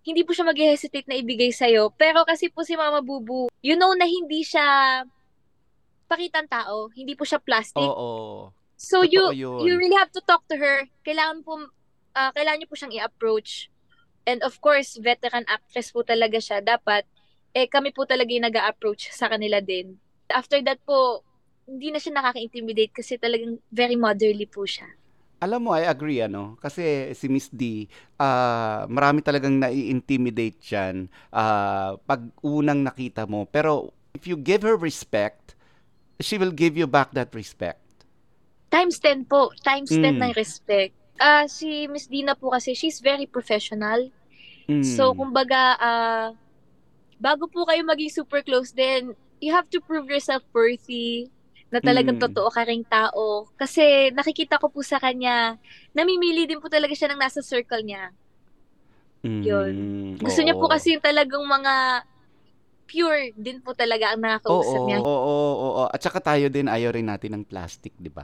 hindi 0.01 0.23
po 0.23 0.33
siya 0.33 0.43
mag-hesitate 0.43 1.05
na 1.05 1.15
ibigay 1.15 1.53
sa'yo. 1.53 1.93
Pero 1.93 2.23
kasi 2.23 2.49
po 2.49 2.63
si 2.63 2.73
Mama 2.73 2.99
Bubu, 2.99 3.47
you 3.61 3.75
know 3.75 3.93
na 3.93 4.03
hindi 4.03 4.41
siya 4.41 4.65
pakitang 6.07 6.47
tao. 6.47 6.87
Hindi 6.89 7.13
po 7.13 7.27
siya 7.27 7.37
plastic. 7.37 7.83
Oo. 7.83 8.49
So 8.77 9.01
you 9.01 9.33
Totoo 9.33 9.35
yun. 9.35 9.65
you 9.65 9.73
really 9.75 9.97
have 9.97 10.13
to 10.13 10.21
talk 10.21 10.45
to 10.53 10.55
her. 10.55 10.85
Kailangan 11.01 11.41
po 11.41 11.65
ah, 12.13 12.29
kailangan 12.31 12.61
niyo 12.61 12.69
po 12.69 12.77
siyang 12.77 12.93
i-approach. 12.93 13.73
And 14.29 14.45
of 14.45 14.61
course, 14.61 15.01
veteran 15.01 15.49
actress 15.49 15.89
po 15.89 16.05
talaga 16.05 16.37
siya. 16.37 16.61
Dapat 16.61 17.09
eh 17.57 17.65
kami 17.65 17.89
po 17.89 18.05
talaga 18.05 18.29
yung 18.29 18.45
nag 18.45 18.57
approach 18.69 19.09
sa 19.09 19.33
kanila 19.33 19.57
din. 19.57 19.97
After 20.29 20.61
that 20.61 20.77
po, 20.85 21.25
hindi 21.65 21.89
na 21.89 21.99
siya 21.99 22.15
nakaka-intimidate 22.15 22.93
kasi 22.93 23.17
talagang 23.17 23.57
very 23.73 23.97
motherly 23.97 24.45
po 24.45 24.63
siya. 24.63 24.87
Alam 25.37 25.69
mo, 25.69 25.71
I 25.77 25.85
agree, 25.85 26.17
ano? 26.25 26.57
Kasi 26.57 27.13
si 27.13 27.29
Miss 27.29 27.49
D, 27.53 27.85
ah, 28.17 28.89
marami 28.89 29.21
talagang 29.21 29.57
nai-intimidate 29.57 30.57
dyan 30.61 31.09
ah, 31.29 31.97
pag 32.05 32.29
unang 32.41 32.85
nakita 32.85 33.25
mo. 33.29 33.45
Pero 33.49 33.93
if 34.17 34.25
you 34.25 34.37
give 34.37 34.65
her 34.65 34.73
respect, 34.73 35.53
she 36.21 36.41
will 36.41 36.53
give 36.53 36.73
you 36.73 36.89
back 36.89 37.13
that 37.13 37.33
respect. 37.37 37.86
Times 38.69 38.99
10 38.99 39.23
po. 39.23 39.51
Times 39.63 39.89
10 39.89 40.19
Mm. 40.19 40.21
ng 40.27 40.33
respect. 40.35 40.93
Ah, 41.17 41.47
si 41.49 41.87
Miss 41.89 42.05
Dina 42.05 42.37
po 42.37 42.51
kasi, 42.53 42.75
she's 42.77 42.99
very 43.01 43.25
professional. 43.25 44.11
Mm. 44.69 44.83
So, 44.83 45.15
kumbaga, 45.15 45.79
ah, 45.79 46.29
bago 47.17 47.47
po 47.49 47.65
kayo 47.65 47.81
maging 47.87 48.13
super 48.13 48.43
close 48.43 48.75
din, 48.75 49.15
you 49.41 49.55
have 49.55 49.65
to 49.71 49.79
prove 49.81 50.11
yourself 50.11 50.43
worthy, 50.53 51.31
na 51.67 51.83
talagang 51.83 52.15
Mm. 52.15 52.23
totoo 52.31 52.47
ka 52.47 52.63
ring 52.63 52.87
tao. 52.87 53.47
Kasi 53.59 54.11
nakikita 54.15 54.55
ko 54.55 54.71
po 54.71 54.79
sa 54.83 54.99
kanya, 55.03 55.59
namimili 55.91 56.47
din 56.47 56.63
po 56.63 56.71
talaga 56.71 56.95
siya 56.95 57.11
ng 57.11 57.19
nasa 57.19 57.43
circle 57.43 57.83
niya. 57.83 58.11
yun. 59.25 59.73
Mm, 59.75 60.23
Gusto 60.23 60.39
niya 60.41 60.55
po 60.55 60.65
oo. 60.65 60.71
kasi 60.71 60.95
yung 60.95 61.03
talagang 61.03 61.43
mga 61.43 62.03
pure 62.87 63.35
din 63.35 63.59
po 63.59 63.75
talaga 63.75 64.15
ang 64.15 64.23
nakakausap 64.23 64.81
Oo, 64.81 64.87
niya. 64.87 64.99
oo, 65.03 65.11
oo, 65.11 65.55
oo. 65.59 65.83
At 65.91 65.99
saka 65.99 66.23
tayo 66.23 66.47
din, 66.47 66.71
ayaw 66.71 66.95
rin 66.95 67.11
natin 67.11 67.35
ng 67.35 67.43
plastic, 67.43 67.91
di 67.99 68.07
ba? 68.07 68.23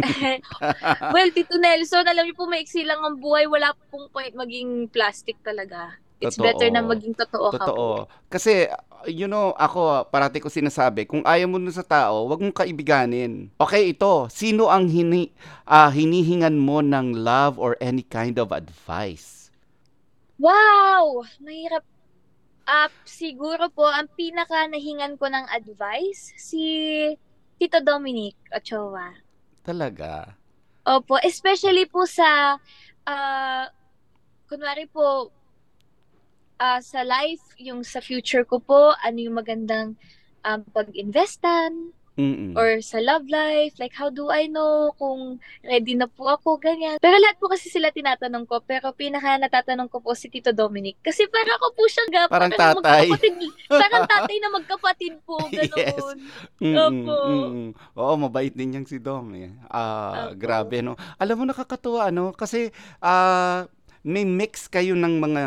well, 1.14 1.30
Tito 1.32 1.56
Nelson, 1.58 2.06
alam 2.06 2.24
niyo 2.26 2.36
po 2.38 2.46
maiksi 2.46 2.82
lang 2.86 3.00
ang 3.02 3.16
buhay, 3.18 3.46
wala 3.46 3.74
pong 3.90 4.08
point 4.10 4.34
maging 4.34 4.90
plastic 4.90 5.38
talaga. 5.42 5.96
It's 6.18 6.34
Totoo. 6.34 6.50
better 6.50 6.68
na 6.74 6.82
maging 6.82 7.14
totoo, 7.14 7.54
ka 7.54 7.62
po. 7.62 7.66
Totoo. 7.70 7.88
Kasi, 8.26 8.66
you 9.06 9.30
know, 9.30 9.54
ako, 9.54 10.10
parati 10.10 10.42
ko 10.42 10.50
sinasabi, 10.50 11.06
kung 11.06 11.22
ayaw 11.22 11.46
mo 11.46 11.62
nun 11.62 11.70
sa 11.70 11.86
tao, 11.86 12.26
wag 12.26 12.42
mong 12.42 12.66
kaibiganin. 12.66 13.54
Okay, 13.54 13.94
ito. 13.94 14.26
Sino 14.26 14.66
ang 14.66 14.90
hini, 14.90 15.30
ah, 15.62 15.94
hinihingan 15.94 16.58
mo 16.58 16.82
ng 16.82 17.14
love 17.14 17.54
or 17.62 17.78
any 17.78 18.02
kind 18.02 18.34
of 18.42 18.50
advice? 18.50 19.54
Wow! 20.42 21.22
Mahirap. 21.38 21.86
Ah, 22.66 22.90
siguro 23.06 23.70
po, 23.70 23.86
ang 23.86 24.10
pinaka 24.18 24.66
nahingan 24.66 25.14
ko 25.16 25.30
ng 25.30 25.46
advice, 25.54 26.34
si 26.34 26.62
Tito 27.62 27.78
Dominic 27.78 28.34
Ochoa. 28.50 29.27
Talaga. 29.68 30.32
Opo, 30.88 31.20
especially 31.20 31.84
po 31.84 32.08
sa, 32.08 32.56
ah, 33.04 33.68
kunwari 34.48 34.88
po, 34.88 35.28
ah, 36.56 36.80
sa 36.80 37.04
life, 37.04 37.44
yung 37.60 37.84
sa 37.84 38.00
future 38.00 38.48
ko 38.48 38.64
po, 38.64 38.96
ano 39.04 39.20
yung 39.20 39.36
magandang 39.36 39.92
um, 40.48 40.60
pag-investan, 40.72 41.92
Mm-mm. 42.18 42.58
or 42.58 42.82
sa 42.82 42.98
love 42.98 43.30
life, 43.30 43.78
like 43.78 43.94
how 43.94 44.10
do 44.10 44.26
I 44.26 44.50
know 44.50 44.90
kung 44.98 45.38
ready 45.62 45.94
na 45.94 46.10
po 46.10 46.26
ako, 46.28 46.58
ganyan. 46.58 46.98
Pero 46.98 47.14
lahat 47.14 47.38
po 47.38 47.46
kasi 47.46 47.70
sila 47.70 47.94
tinatanong 47.94 48.42
ko, 48.42 48.58
pero 48.58 48.90
pinaka 48.90 49.38
natatanong 49.38 49.86
ko 49.86 50.02
po 50.02 50.18
si 50.18 50.26
Tito 50.26 50.50
Dominic. 50.50 50.98
Kasi 50.98 51.30
para 51.30 51.54
ko 51.56 51.70
po 51.72 51.86
siyang 51.86 52.10
ga, 52.10 52.22
Parang 52.26 52.50
parang 52.50 52.82
tatay. 52.82 53.06
parang 53.70 54.04
tatay 54.12 54.36
na 54.36 54.50
magkapatid 54.50 55.14
po, 55.22 55.38
Yes. 55.54 55.62
ganoon. 55.70 56.16
Mm-mm, 56.58 56.74
Opo. 57.06 57.16
mm-mm. 57.22 57.68
Oo, 57.94 58.12
mabait 58.18 58.50
din 58.50 58.74
yang 58.74 58.86
si 58.86 58.98
Dom 58.98 59.30
eh. 59.38 59.54
Opo. 59.70 60.34
grabe 60.34 60.82
no. 60.82 60.98
Alam 61.16 61.38
mo 61.38 61.44
nakakatuwa 61.46 62.10
no 62.10 62.34
kasi 62.34 62.74
ah 62.98 63.70
may 64.02 64.26
mix 64.26 64.66
kayo 64.66 64.98
ng 64.98 65.22
mga 65.22 65.42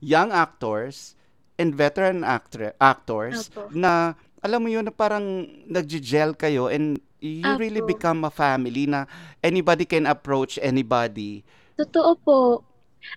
young 0.00 0.30
actors 0.30 1.14
and 1.56 1.72
veteran 1.72 2.20
actor 2.20 2.74
actors 2.76 3.48
Opo. 3.48 3.70
na 3.72 4.12
alam 4.46 4.62
mo 4.62 4.70
yun 4.70 4.86
na 4.86 4.94
parang 4.94 5.44
nagje-gel 5.66 6.38
kayo 6.38 6.70
and 6.70 7.02
you 7.18 7.42
really 7.58 7.82
Opo. 7.82 7.90
become 7.90 8.22
a 8.22 8.30
family 8.30 8.86
na 8.86 9.10
anybody 9.42 9.82
can 9.82 10.06
approach 10.06 10.56
anybody. 10.62 11.42
Totoo 11.74 12.14
po. 12.22 12.40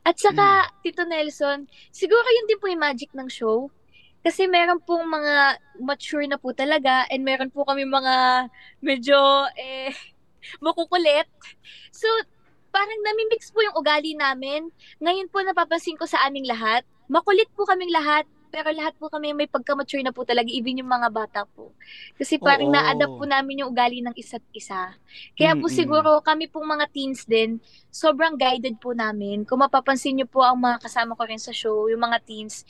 At 0.02 0.18
saka, 0.18 0.66
Hmm. 0.66 0.74
Tito 0.82 1.04
Nelson, 1.06 1.70
siguro 1.94 2.26
yun 2.26 2.50
din 2.50 2.60
po 2.60 2.66
yung 2.68 2.82
magic 2.82 3.14
ng 3.14 3.30
show. 3.30 3.70
Kasi 4.20 4.52
meron 4.52 4.84
pong 4.84 5.08
mga 5.08 5.56
mature 5.80 6.28
na 6.28 6.36
po 6.36 6.52
talaga 6.52 7.08
and 7.08 7.24
meron 7.24 7.48
po 7.48 7.64
kami 7.64 7.88
mga 7.88 8.50
medyo 8.84 9.16
eh, 9.56 9.96
makukulit. 10.66 11.30
So, 11.96 12.06
parang 12.70 13.00
namimix 13.02 13.50
po 13.50 13.64
yung 13.64 13.80
ugali 13.80 14.14
namin. 14.14 14.70
Ngayon 15.00 15.32
po 15.32 15.40
napapansin 15.40 15.96
ko 15.96 16.04
sa 16.04 16.20
aming 16.28 16.46
lahat, 16.46 16.84
makulit 17.08 17.48
po 17.56 17.64
kaming 17.66 17.90
lahat, 17.96 18.28
pero 18.50 18.74
lahat 18.74 18.98
po 18.98 19.08
kami 19.08 19.32
may 19.38 19.46
pagka-mature 19.46 20.02
na 20.02 20.14
po 20.14 20.26
talaga, 20.26 20.50
even 20.50 20.82
yung 20.82 20.90
mga 20.90 21.10
bata 21.14 21.42
po. 21.46 21.72
Kasi 22.18 22.42
parang 22.42 22.70
Oo. 22.70 22.76
na-adapt 22.76 23.16
po 23.16 23.26
namin 23.30 23.64
yung 23.64 23.70
ugali 23.72 24.02
ng 24.02 24.18
isa't 24.18 24.44
isa. 24.52 24.98
Kaya 25.38 25.54
po 25.56 25.70
Mm-mm. 25.70 25.78
siguro 25.78 26.10
kami 26.26 26.50
pong 26.50 26.66
mga 26.66 26.86
teens 26.90 27.24
din, 27.30 27.62
sobrang 27.94 28.36
guided 28.36 28.82
po 28.82 28.92
namin. 28.98 29.46
Kung 29.46 29.62
mapapansin 29.62 30.18
niyo 30.18 30.28
po 30.28 30.42
ang 30.42 30.58
mga 30.58 30.82
kasama 30.82 31.14
ko 31.14 31.24
rin 31.30 31.40
sa 31.42 31.54
show, 31.54 31.86
yung 31.88 32.02
mga 32.02 32.18
teens, 32.26 32.66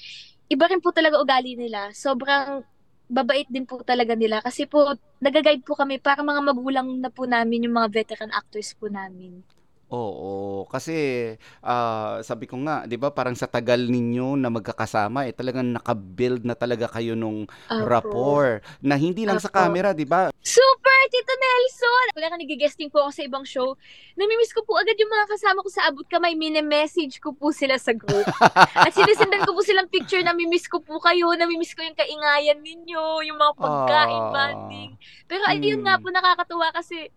iba 0.51 0.67
rin 0.67 0.83
po 0.83 0.91
talaga 0.91 1.17
ugali 1.17 1.55
nila. 1.55 1.95
Sobrang 1.95 2.62
babait 3.09 3.50
din 3.50 3.65
po 3.65 3.81
talaga 3.81 4.13
nila 4.13 4.38
kasi 4.45 4.69
po 4.69 4.93
nagaguide 5.17 5.65
po 5.65 5.74
kami 5.74 5.98
para 5.98 6.21
mga 6.21 6.45
magulang 6.45 6.88
na 7.01 7.09
po 7.09 7.25
namin 7.25 7.65
yung 7.65 7.74
mga 7.74 7.89
veteran 7.89 8.29
actors 8.29 8.77
po 8.77 8.86
namin. 8.86 9.41
Oo, 9.89 10.69
kasi 10.69 11.34
ah, 11.65 12.22
sabi 12.22 12.46
ko 12.46 12.62
nga, 12.62 12.86
'di 12.86 13.01
ba, 13.01 13.10
parang 13.10 13.34
sa 13.34 13.50
tagal 13.50 13.89
ninyo 13.89 14.38
na 14.38 14.53
magkakasama 14.53 15.25
eh 15.25 15.34
talagang 15.34 15.65
naka-build 15.74 16.46
na 16.46 16.53
talaga 16.53 16.86
kayo 16.93 17.17
nung 17.17 17.50
Opo. 17.67 17.84
rapport 17.89 18.62
na 18.86 18.93
hindi 19.01 19.25
lang 19.25 19.41
sa 19.41 19.50
Opo. 19.50 19.58
camera, 19.58 19.89
'di 19.98 20.05
ba? 20.05 20.29
Super, 20.46 21.00
Tito 21.10 21.34
Nelson! 21.34 22.05
Wala 22.22 22.29
ka 22.29 22.38
nag-guesting 22.38 22.89
po 22.93 23.01
ako 23.01 23.12
sa 23.12 23.25
ibang 23.25 23.46
show. 23.50 23.74
Namimiss 24.13 24.53
ko 24.53 24.62
po 24.62 24.77
agad 24.77 24.93
yung 24.93 25.10
mga 25.10 25.25
kasama 25.25 25.65
ko 25.65 25.69
sa 25.74 25.89
abot 25.89 26.05
kamay. 26.05 26.38
Mini-message 26.38 27.17
ko 27.17 27.34
po 27.34 27.50
sila 27.50 27.81
sa 27.81 27.89
group. 27.91 28.24
At 28.86 28.93
sinisendan 28.93 29.41
ko 29.43 29.58
po 29.58 29.65
silang 29.65 29.89
picture. 29.89 30.22
Namimiss 30.22 30.69
ko 30.69 30.86
po 30.86 31.01
kayo. 31.01 31.34
Namimiss 31.34 31.74
ko 31.74 31.81
yung 31.81 31.98
kaingayan 31.98 32.62
ninyo. 32.62 33.25
Yung 33.25 33.38
mga 33.38 33.53
pagkain, 33.58 34.22
Ah. 34.22 34.31
banding. 34.31 34.91
Pero 35.25 35.43
ayun 35.50 35.81
Hmm. 35.81 35.86
nga 35.86 35.98
po, 35.98 36.08
nakakatuwa 36.13 36.67
kasi 36.72 37.10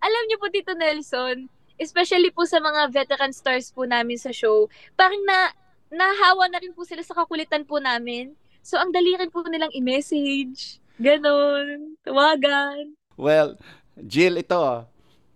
alam 0.00 0.22
niyo 0.26 0.36
po, 0.40 0.48
Tito 0.48 0.72
Nelson, 0.72 1.46
especially 1.80 2.28
po 2.28 2.44
sa 2.44 2.60
mga 2.60 2.92
veteran 2.92 3.32
stars 3.32 3.72
po 3.72 3.88
namin 3.88 4.20
sa 4.20 4.30
show, 4.30 4.68
parang 4.94 5.18
na 5.24 5.50
nahawa 5.90 6.46
na 6.46 6.60
rin 6.60 6.76
po 6.76 6.84
sila 6.86 7.02
sa 7.02 7.16
kakulitan 7.16 7.66
po 7.66 7.80
namin. 7.82 8.36
So, 8.60 8.76
ang 8.76 8.92
dali 8.92 9.16
rin 9.16 9.32
po 9.32 9.42
nilang 9.42 9.72
i-message. 9.72 10.78
Ganon. 11.00 11.96
Tawagan. 12.04 12.92
Well, 13.16 13.56
Jill, 13.96 14.36
ito. 14.38 14.84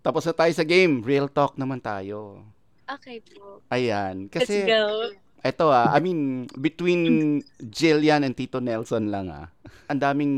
Tapos 0.04 0.28
na 0.28 0.36
tayo 0.36 0.52
sa 0.52 0.62
game. 0.68 1.00
Real 1.00 1.32
talk 1.32 1.56
naman 1.56 1.80
tayo. 1.80 2.44
Okay 2.84 3.24
po. 3.24 3.64
Ayan. 3.72 4.28
Let's 4.28 4.44
Kasi 4.44 4.68
go. 4.68 5.08
ito 5.40 5.66
ah, 5.72 5.88
I 5.96 5.98
mean, 6.04 6.44
between 6.60 7.40
Jillian 7.56 8.28
and 8.28 8.36
Tito 8.36 8.60
Nelson 8.60 9.08
lang 9.08 9.32
ah. 9.32 9.48
Ang 9.88 10.00
daming 10.00 10.34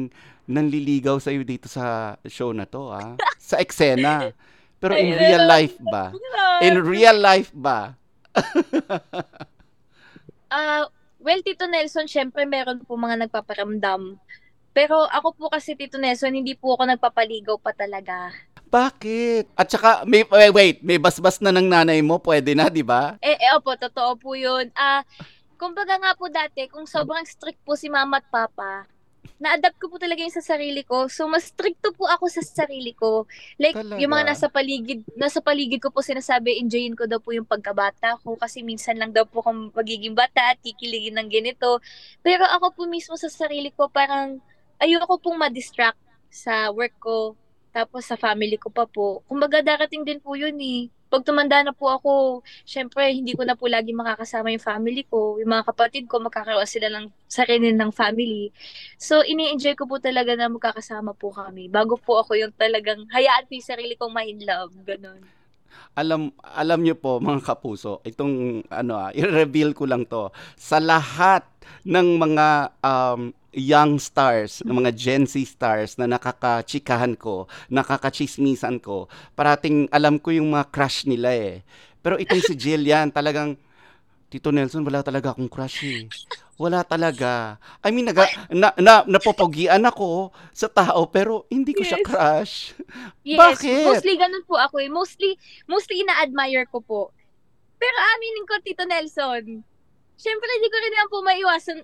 nanliligaw 0.46 1.18
sa 1.18 1.34
dito 1.34 1.66
sa 1.66 2.14
show 2.30 2.54
na 2.54 2.70
to 2.70 2.94
ah. 2.94 3.18
Sa 3.42 3.58
eksena. 3.58 4.30
Pero 4.86 4.94
in 5.02 5.10
real 5.18 5.44
life 5.50 5.76
ba? 5.82 6.04
In 6.62 6.74
real 6.78 7.18
life 7.18 7.50
ba? 7.50 7.98
Ah, 10.46 10.86
well, 11.18 11.42
Tito 11.42 11.66
Nelson, 11.66 12.06
syempre 12.06 12.46
meron 12.46 12.86
po 12.86 12.94
mga 12.94 13.26
nagpaparamdam. 13.26 14.14
Pero 14.70 15.10
ako 15.10 15.34
po 15.34 15.44
kasi, 15.50 15.74
Tito 15.74 15.98
Nelson, 15.98 16.30
hindi 16.38 16.54
po 16.54 16.78
ako 16.78 16.86
nagpapaligaw 16.86 17.58
pa 17.58 17.74
talaga. 17.74 18.30
Bakit? 18.70 19.58
At 19.58 19.66
saka, 19.66 20.06
may, 20.06 20.22
wait, 20.22 20.52
wait, 20.54 20.76
may 20.86 21.02
basbas 21.02 21.42
na 21.42 21.50
ng 21.50 21.66
nanay 21.66 21.98
mo, 21.98 22.22
pwede 22.22 22.54
na, 22.54 22.70
di 22.70 22.86
ba? 22.86 23.18
Eh, 23.18 23.34
eh, 23.34 23.50
opo, 23.58 23.74
totoo 23.74 24.14
po 24.14 24.38
yun. 24.38 24.70
Ah, 24.78 25.02
kumbaga 25.58 25.98
nga 25.98 26.14
po 26.14 26.30
dati, 26.30 26.70
kung 26.70 26.86
sobrang 26.86 27.26
strict 27.26 27.58
po 27.66 27.74
si 27.74 27.90
mama 27.90 28.22
at 28.22 28.28
papa, 28.30 28.86
na-adapt 29.36 29.76
ko 29.76 29.92
po 29.92 29.96
talaga 30.00 30.24
yung 30.24 30.34
sa 30.34 30.44
sarili 30.44 30.82
ko. 30.82 31.06
So, 31.06 31.28
mas 31.28 31.50
stricto 31.50 31.92
po 31.92 32.08
ako 32.08 32.26
sa 32.32 32.42
sarili 32.42 32.96
ko. 32.96 33.28
Like, 33.60 33.76
Talaga? 33.76 34.00
yung 34.00 34.12
mga 34.12 34.24
nasa 34.32 34.46
paligid, 34.48 35.00
nasa 35.14 35.38
paligid 35.44 35.78
ko 35.82 35.92
po 35.92 36.00
sinasabi, 36.00 36.58
enjoyin 36.58 36.96
ko 36.96 37.04
daw 37.04 37.20
po 37.20 37.32
yung 37.36 37.46
pagkabata 37.46 38.16
ko 38.24 38.34
kasi 38.34 38.64
minsan 38.64 38.96
lang 38.96 39.12
daw 39.12 39.28
po 39.28 39.44
akong 39.44 39.70
magiging 39.76 40.16
bata 40.16 40.56
at 40.56 40.58
kikiligin 40.64 41.16
ng 41.20 41.28
ganito. 41.28 41.78
Pero 42.24 42.44
ako 42.48 42.72
po 42.72 42.82
mismo 42.88 43.14
sa 43.14 43.28
sarili 43.28 43.70
ko, 43.72 43.92
parang 43.92 44.40
ayoko 44.80 45.20
pong 45.20 45.40
ma-distract 45.40 46.00
sa 46.28 46.68
work 46.74 46.96
ko, 47.00 47.32
tapos 47.76 48.08
sa 48.08 48.16
family 48.16 48.56
ko 48.56 48.72
pa 48.72 48.88
po. 48.88 49.20
Kumbaga 49.28 49.60
darating 49.60 50.00
din 50.00 50.16
po 50.16 50.32
yun 50.32 50.56
eh. 50.56 50.88
Pag 51.12 51.28
tumanda 51.28 51.60
na 51.60 51.76
po 51.76 51.92
ako, 51.92 52.40
syempre 52.64 53.12
hindi 53.12 53.36
ko 53.36 53.44
na 53.44 53.52
po 53.52 53.68
lagi 53.68 53.92
makakasama 53.92 54.48
yung 54.48 54.64
family 54.64 55.04
ko. 55.04 55.36
Yung 55.36 55.52
mga 55.52 55.68
kapatid 55.68 56.08
ko, 56.08 56.16
magkakaroon 56.24 56.64
sila 56.64 56.88
ng 56.88 57.12
sarili 57.28 57.76
ng 57.76 57.92
family. 57.92 58.48
So, 58.96 59.20
ini-enjoy 59.20 59.76
ko 59.76 59.84
po 59.84 60.00
talaga 60.00 60.32
na 60.34 60.48
magkakasama 60.48 61.12
po 61.14 61.36
kami. 61.36 61.68
Bago 61.68 62.00
po 62.00 62.24
ako 62.24 62.34
yung 62.40 62.56
talagang 62.56 63.04
hayaan 63.12 63.44
ko 63.44 63.52
yung 63.54 63.70
sarili 63.70 63.94
kong 63.94 64.16
ma-in 64.16 64.40
love. 64.40 64.72
Ganon. 64.82 65.35
Alam 65.96 66.32
alam 66.42 66.80
niyo 66.84 66.96
po 67.00 67.18
mga 67.18 67.40
kapuso, 67.42 68.04
itong 68.04 68.66
ano 68.68 68.92
ah, 69.00 69.10
i-reveal 69.16 69.72
ko 69.72 69.88
lang 69.88 70.04
to. 70.04 70.28
Sa 70.54 70.76
lahat 70.76 71.44
ng 71.82 72.20
mga 72.20 72.46
um, 72.84 73.32
young 73.56 73.96
stars, 73.96 74.60
ng 74.68 74.84
mga 74.84 74.92
Gen 74.92 75.24
Z 75.24 75.40
stars 75.48 75.96
na 75.96 76.04
nakakachikahan 76.04 77.16
ko, 77.16 77.48
nakakachismisan 77.72 78.76
ko, 78.84 79.08
parating 79.32 79.88
alam 79.88 80.20
ko 80.20 80.28
yung 80.28 80.52
mga 80.52 80.68
crush 80.68 81.08
nila 81.08 81.32
eh. 81.32 81.64
Pero 82.04 82.20
itong 82.20 82.44
si 82.44 82.54
Jillian, 82.54 83.08
talagang, 83.08 83.56
Tito 84.28 84.52
Nelson, 84.52 84.84
wala 84.84 85.00
talaga 85.00 85.32
akong 85.32 85.48
crush 85.48 85.82
eh. 85.88 86.06
Wala 86.56 86.80
talaga. 86.80 87.60
I 87.84 87.92
mean, 87.92 88.08
naga, 88.08 88.24
na, 88.48 88.72
na, 88.80 89.04
napopogian 89.04 89.84
ako 89.84 90.32
sa 90.56 90.72
tao, 90.72 91.04
pero 91.04 91.44
hindi 91.52 91.76
ko 91.76 91.84
siya 91.84 92.00
Yes. 92.00 92.06
crush. 92.08 92.54
Yes, 93.20 93.36
Bakit? 93.36 93.84
mostly 93.84 94.14
ganun 94.16 94.44
po 94.48 94.56
ako 94.56 94.80
eh. 94.80 94.88
Mostly, 94.88 95.36
mostly 95.68 96.00
ina-admire 96.00 96.64
ko 96.72 96.80
po. 96.80 97.12
Pero 97.76 97.96
aminin 98.16 98.48
ko, 98.48 98.56
Tito 98.64 98.88
Nelson, 98.88 99.44
syempre 100.16 100.48
hindi 100.56 100.68
ko 100.72 100.76
rin 100.80 100.92
naman 100.96 101.08
po 101.12 101.18
maiwasan 101.20 101.78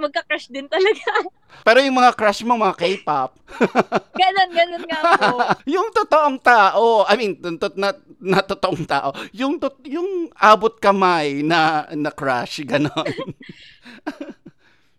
magka-crush 0.00 0.48
din 0.48 0.66
talaga. 0.66 1.28
Pero 1.66 1.78
yung 1.84 1.98
mga 2.00 2.16
crush 2.16 2.40
mo, 2.42 2.56
mga 2.56 2.78
K-pop, 2.78 3.36
ganon, 4.20 4.50
ganon 4.50 4.84
nga 4.88 5.00
po. 5.20 5.36
yung 5.76 5.88
totoong 5.92 6.38
tao, 6.40 7.04
I 7.04 7.14
mean, 7.20 7.36
tot 7.60 7.76
na, 7.76 7.92
na 8.16 8.40
totoong 8.40 8.88
tao, 8.88 9.12
yung 9.36 9.60
tot, 9.60 9.76
yung 9.84 10.32
abot 10.34 10.72
kamay 10.80 11.44
na 11.44 11.84
na 11.92 12.08
crush 12.08 12.64
ganon. 12.64 13.12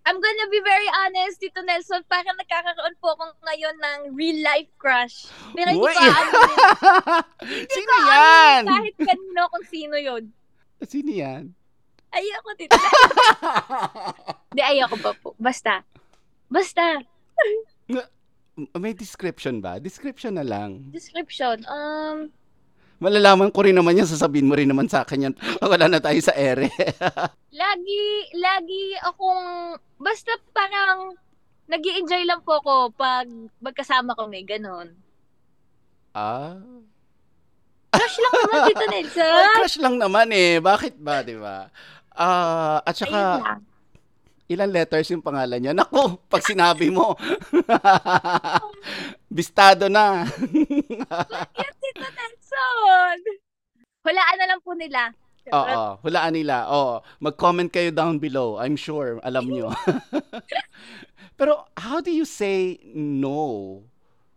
I'm 0.02 0.18
gonna 0.18 0.48
be 0.50 0.62
very 0.66 0.90
honest, 1.06 1.38
Tito 1.38 1.62
Nelson, 1.62 2.02
parang 2.10 2.34
nagkakaroon 2.34 2.98
po 2.98 3.14
ako 3.14 3.38
ngayon 3.46 3.76
ng 3.78 4.00
real-life 4.18 4.70
crush. 4.82 5.30
Pero 5.54 5.78
hindi 5.78 5.88
Uy! 5.88 5.94
ko 5.94 6.02
ano, 6.02 6.40
Sino 7.70 7.94
yan? 8.10 8.62
kahit 8.66 8.96
kanino 8.98 9.42
kung 9.54 9.66
sino 9.70 9.96
yun. 10.02 10.24
Sino 10.82 11.10
yan? 11.14 11.54
Ayoko, 12.12 12.50
Nelson. 12.60 12.76
Hindi, 14.52 14.62
ayoko 14.72 14.96
pa 15.00 15.12
po. 15.16 15.30
Basta. 15.40 15.80
Basta. 16.52 17.00
May 18.76 18.92
description 18.92 19.64
ba? 19.64 19.80
Description 19.80 20.36
na 20.36 20.44
lang. 20.44 20.92
Description. 20.92 21.64
Um, 21.66 22.28
Malalaman 23.02 23.50
ko 23.50 23.66
rin 23.66 23.74
naman 23.74 23.98
yan, 23.98 24.06
sasabihin 24.06 24.46
mo 24.46 24.54
rin 24.54 24.70
naman 24.70 24.86
sa 24.86 25.02
akin 25.02 25.32
yan. 25.32 25.34
Wala 25.64 25.90
na 25.90 25.98
tayo 25.98 26.20
sa 26.22 26.36
ere. 26.38 26.70
lagi, 27.64 28.04
lagi 28.38 28.94
akong, 29.02 29.74
basta 29.98 30.36
parang, 30.54 31.18
nag 31.66 31.82
enjoy 31.82 32.22
lang 32.28 32.44
po 32.46 32.62
ako 32.62 32.94
pag 32.94 33.26
magkasama 33.58 34.14
kami, 34.14 34.46
ganon. 34.46 34.94
ah? 36.14 36.60
Crush 37.92 38.20
lang 38.22 38.34
naman, 38.38 38.60
Tito 38.70 38.86
Ay, 38.86 38.92
Nelson. 38.94 39.52
crush 39.58 39.78
lang 39.82 39.96
naman 39.98 40.28
eh. 40.32 40.62
Bakit 40.62 40.96
ba, 41.02 41.26
di 41.26 41.36
ba? 41.36 41.68
Ah, 42.12 42.84
at 42.84 42.92
Ayun 42.94 43.02
saka, 43.08 43.20
lang. 43.40 43.62
ilan 44.52 44.70
letters 44.70 45.08
yung 45.10 45.24
pangalan 45.24 45.60
niya? 45.60 45.72
Naku, 45.72 46.20
pag 46.28 46.44
sinabi 46.44 46.92
mo. 46.92 47.16
Bistado 49.32 49.88
na. 49.88 50.28
Yes, 50.28 51.76
Tito 51.80 52.08
Nelson. 52.08 53.18
Hulaan 54.04 54.36
na 54.36 54.46
lang 54.50 54.60
po 54.60 54.76
nila. 54.76 55.14
Oo, 55.50 55.98
hulaan 56.06 56.36
nila. 56.38 56.70
Oo, 56.70 57.02
mag-comment 57.18 57.72
kayo 57.72 57.90
down 57.90 58.22
below. 58.22 58.62
I'm 58.62 58.78
sure, 58.78 59.18
alam 59.26 59.50
nyo. 59.50 59.74
Pero 61.40 61.66
how 61.74 61.98
do 61.98 62.14
you 62.14 62.28
say 62.28 62.78
no? 62.94 63.82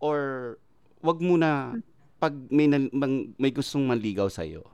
Or 0.01 0.57
wag 1.05 1.21
muna 1.21 1.77
pag 2.17 2.33
may, 2.49 2.65
mang- 2.71 3.37
may 3.37 3.53
gustong 3.53 3.85
manligaw 3.85 4.33
sa'yo? 4.33 4.65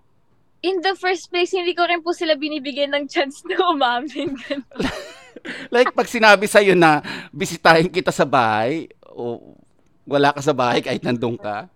In 0.61 0.85
the 0.85 0.93
first 0.97 1.33
place, 1.33 1.57
hindi 1.57 1.73
ko 1.73 1.89
rin 1.89 2.05
po 2.05 2.13
sila 2.13 2.37
binibigyan 2.37 2.93
ng 2.93 3.05
chance 3.09 3.41
na 3.49 3.57
umamin. 3.73 4.37
Ganon. 4.37 4.65
Like 5.73 5.97
pag 5.97 6.11
sinabi 6.11 6.45
sa'yo 6.45 6.77
na 6.77 7.01
bisitahin 7.33 7.89
kita 7.89 8.13
sa 8.13 8.29
bahay, 8.29 8.93
o 9.09 9.57
wala 10.05 10.37
ka 10.37 10.45
sa 10.45 10.53
bahay 10.53 10.85
kahit 10.85 11.01
nandun 11.01 11.41
ka, 11.41 11.71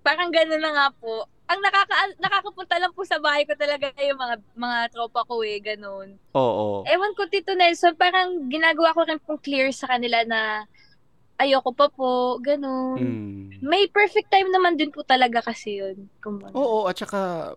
Parang 0.00 0.32
gano'n 0.32 0.60
na 0.60 0.72
nga 0.72 0.88
po. 0.96 1.28
Ang 1.50 1.60
nakaka 1.60 1.94
nakakapunta 2.16 2.78
lang 2.80 2.92
po 2.94 3.04
sa 3.04 3.20
bahay 3.20 3.44
ko 3.44 3.52
talaga 3.58 3.92
yung 4.00 4.16
mga 4.16 4.36
mga 4.56 4.78
tropa 4.94 5.26
ko 5.28 5.44
eh, 5.44 5.60
ganun. 5.60 6.16
oo. 6.32 6.86
Ewan 6.88 7.12
ko, 7.12 7.28
Tito 7.28 7.52
Nelson, 7.52 7.98
parang 7.98 8.48
ginagawa 8.48 8.96
ko 8.96 9.04
rin 9.04 9.20
pong 9.20 9.42
clear 9.42 9.68
sa 9.74 9.90
kanila 9.90 10.24
na 10.24 10.64
ayoko 11.36 11.74
pa 11.76 11.92
po, 11.92 12.38
ganun. 12.40 12.96
Mm. 12.96 13.44
May 13.60 13.90
perfect 13.92 14.32
time 14.32 14.48
naman 14.48 14.80
din 14.80 14.88
po 14.88 15.04
talaga 15.04 15.44
kasi 15.44 15.84
yun. 15.84 16.08
Kumbaga. 16.22 16.56
Oo, 16.56 16.88
at 16.88 16.96
saka 16.96 17.52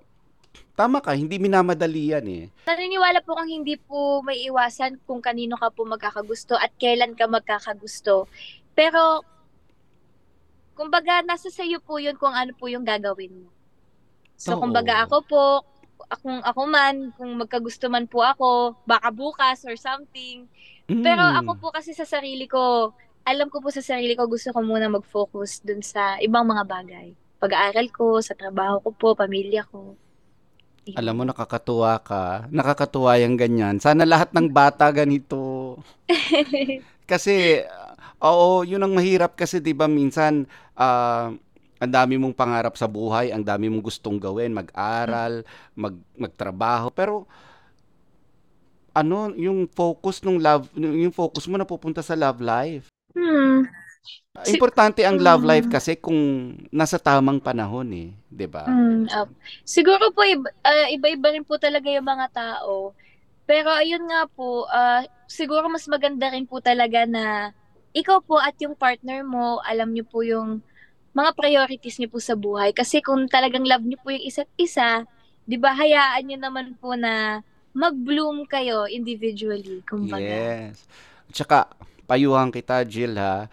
tama 0.74 1.00
ka, 1.00 1.14
hindi 1.14 1.38
minamadali 1.38 2.14
yan 2.14 2.26
eh. 2.28 2.44
Naniniwala 2.66 3.22
po 3.22 3.38
kung 3.38 3.50
hindi 3.50 3.78
po 3.78 4.26
may 4.26 4.42
iwasan 4.50 4.98
kung 5.06 5.22
kanino 5.22 5.54
ka 5.58 5.70
po 5.70 5.86
magkakagusto 5.86 6.58
at 6.58 6.74
kailan 6.82 7.14
ka 7.14 7.30
magkakagusto. 7.30 8.26
Pero, 8.74 9.22
kumbaga, 10.74 11.22
nasa 11.22 11.54
sayo 11.54 11.78
po 11.78 12.02
yun 12.02 12.18
kung 12.18 12.34
ano 12.34 12.58
po 12.58 12.66
yung 12.66 12.82
gagawin 12.82 13.46
mo. 13.46 13.50
So, 14.34 14.58
Oo. 14.58 14.66
kumbaga 14.66 15.06
ako 15.06 15.18
po, 15.30 15.44
kung 16.20 16.42
ako 16.42 16.62
man, 16.68 17.14
kung 17.16 17.38
magkagusto 17.38 17.88
man 17.88 18.10
po 18.10 18.26
ako, 18.26 18.76
baka 18.84 19.14
bukas 19.14 19.62
or 19.70 19.78
something. 19.78 20.50
Pero 20.90 21.22
Mm. 21.22 21.40
ako 21.46 21.52
po 21.62 21.68
kasi 21.72 21.94
sa 21.96 22.04
sarili 22.04 22.50
ko, 22.50 22.92
alam 23.24 23.48
ko 23.48 23.64
po 23.64 23.72
sa 23.72 23.80
sarili 23.80 24.18
ko, 24.20 24.28
gusto 24.28 24.52
ko 24.52 24.60
muna 24.60 24.92
mag-focus 24.92 25.64
dun 25.64 25.80
sa 25.80 26.20
ibang 26.20 26.44
mga 26.44 26.68
bagay. 26.68 27.08
Pag-aaral 27.40 27.88
ko, 27.94 28.20
sa 28.20 28.36
trabaho 28.36 28.84
ko 28.84 28.90
po, 28.92 29.08
pamilya 29.16 29.64
ko. 29.70 29.96
Alam 30.92 31.14
mo, 31.16 31.24
nakakatuwa 31.24 31.96
ka. 32.04 32.52
Nakakatuwa 32.52 33.16
yung 33.24 33.40
ganyan. 33.40 33.80
Sana 33.80 34.04
lahat 34.04 34.36
ng 34.36 34.52
bata 34.52 34.92
ganito. 34.92 35.80
Kasi, 37.12 37.64
uh, 37.64 38.28
oo, 38.28 38.68
yun 38.68 38.84
ang 38.84 38.92
mahirap 38.92 39.36
kasi, 39.36 39.60
di 39.60 39.76
ba, 39.76 39.92
minsan, 39.92 40.48
ah, 40.80 41.32
ang 41.84 41.92
dami 41.92 42.16
mong 42.16 42.32
pangarap 42.32 42.80
sa 42.80 42.88
buhay, 42.88 43.36
ang 43.36 43.44
dami 43.44 43.68
mong 43.68 43.84
gustong 43.84 44.16
gawin, 44.16 44.56
mag-aral, 44.56 45.44
mag, 45.76 46.00
magtrabaho. 46.16 46.88
Pero, 46.96 47.28
ano, 48.96 49.36
yung 49.36 49.68
focus 49.68 50.24
nung 50.24 50.40
love, 50.40 50.72
yung 50.80 51.12
focus 51.12 51.52
mo 51.52 51.60
napupunta 51.60 52.00
sa 52.00 52.16
love 52.16 52.40
life. 52.40 52.88
Hmm. 53.12 53.68
Importante 54.50 55.06
ang 55.06 55.22
love 55.22 55.46
Mm. 55.46 55.50
life 55.50 55.68
kasi 55.70 55.94
kung 55.94 56.18
nasa 56.74 56.98
tamang 56.98 57.38
panahon 57.38 57.88
eh, 57.94 58.10
'di 58.34 58.48
ba? 58.50 58.66
Mm, 58.66 59.06
up. 59.14 59.30
Siguro 59.62 60.10
po 60.12 60.26
iba, 60.26 60.50
ah, 60.66 60.88
iba-iba 60.90 61.30
rin 61.36 61.46
po 61.46 61.62
talaga 61.62 61.86
yung 61.92 62.08
mga 62.08 62.28
tao. 62.34 62.98
Pero 63.46 63.70
ayun 63.70 64.04
nga 64.10 64.26
po, 64.32 64.66
ah, 64.74 65.04
siguro 65.30 65.68
mas 65.70 65.86
maganda 65.86 66.32
rin 66.34 66.48
po 66.50 66.60
talaga 66.64 67.06
na 67.06 67.54
ikaw 67.94 68.24
po 68.26 68.40
at 68.42 68.56
yung 68.58 68.74
partner 68.74 69.22
mo, 69.22 69.62
alam 69.68 69.92
niyo 69.94 70.08
po 70.08 70.26
yung 70.26 70.64
mga 71.14 71.32
priorities 71.38 72.02
niyo 72.02 72.10
po 72.10 72.18
sa 72.24 72.34
buhay. 72.34 72.74
Kasi 72.74 73.04
kung 73.06 73.30
talagang 73.30 73.68
love 73.68 73.86
niyo 73.86 74.02
po 74.02 74.10
yung 74.10 74.26
isa't 74.26 74.50
isa, 74.58 75.06
'di 75.46 75.62
ba 75.62 75.76
hayaan 75.78 76.24
niyo 76.26 76.38
naman 76.42 76.74
po 76.82 76.98
na 76.98 77.44
mag-bloom 77.76 78.46
kayo 78.50 78.90
individually, 78.90 79.82
kumbaga. 79.86 80.26
Yes. 80.26 80.86
Tsaka, 81.34 81.70
payuhan 82.06 82.54
kita, 82.54 82.86
Jill, 82.86 83.18
ha? 83.18 83.50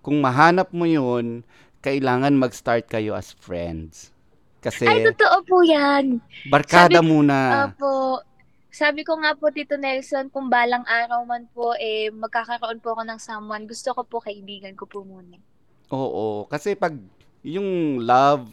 Kung 0.00 0.20
mahanap 0.24 0.72
mo 0.72 0.88
yun, 0.88 1.44
kailangan 1.80 2.36
mag-start 2.36 2.88
kayo 2.88 3.16
as 3.16 3.32
friends. 3.36 4.12
Kasi, 4.60 4.84
Ay, 4.84 5.04
totoo 5.08 5.36
po 5.48 5.56
'yan. 5.64 6.20
barkada 6.48 7.00
sabi- 7.00 7.08
muna. 7.08 7.36
Opo. 7.72 8.20
Sabi 8.70 9.02
ko 9.02 9.18
nga 9.18 9.34
po, 9.34 9.50
Tito 9.50 9.74
Nelson, 9.74 10.30
kung 10.30 10.46
balang 10.46 10.86
araw 10.86 11.26
man 11.26 11.50
po, 11.50 11.74
eh, 11.74 12.06
magkakaroon 12.14 12.78
po 12.78 12.94
ako 12.94 13.02
ng 13.02 13.18
someone, 13.18 13.66
gusto 13.66 13.90
ko 13.90 14.06
po 14.06 14.22
kaibigan 14.22 14.78
ko 14.78 14.86
po 14.86 15.02
muna. 15.02 15.36
Oo. 15.90 16.46
Kasi 16.46 16.78
pag 16.78 16.94
yung 17.42 17.98
love, 18.06 18.46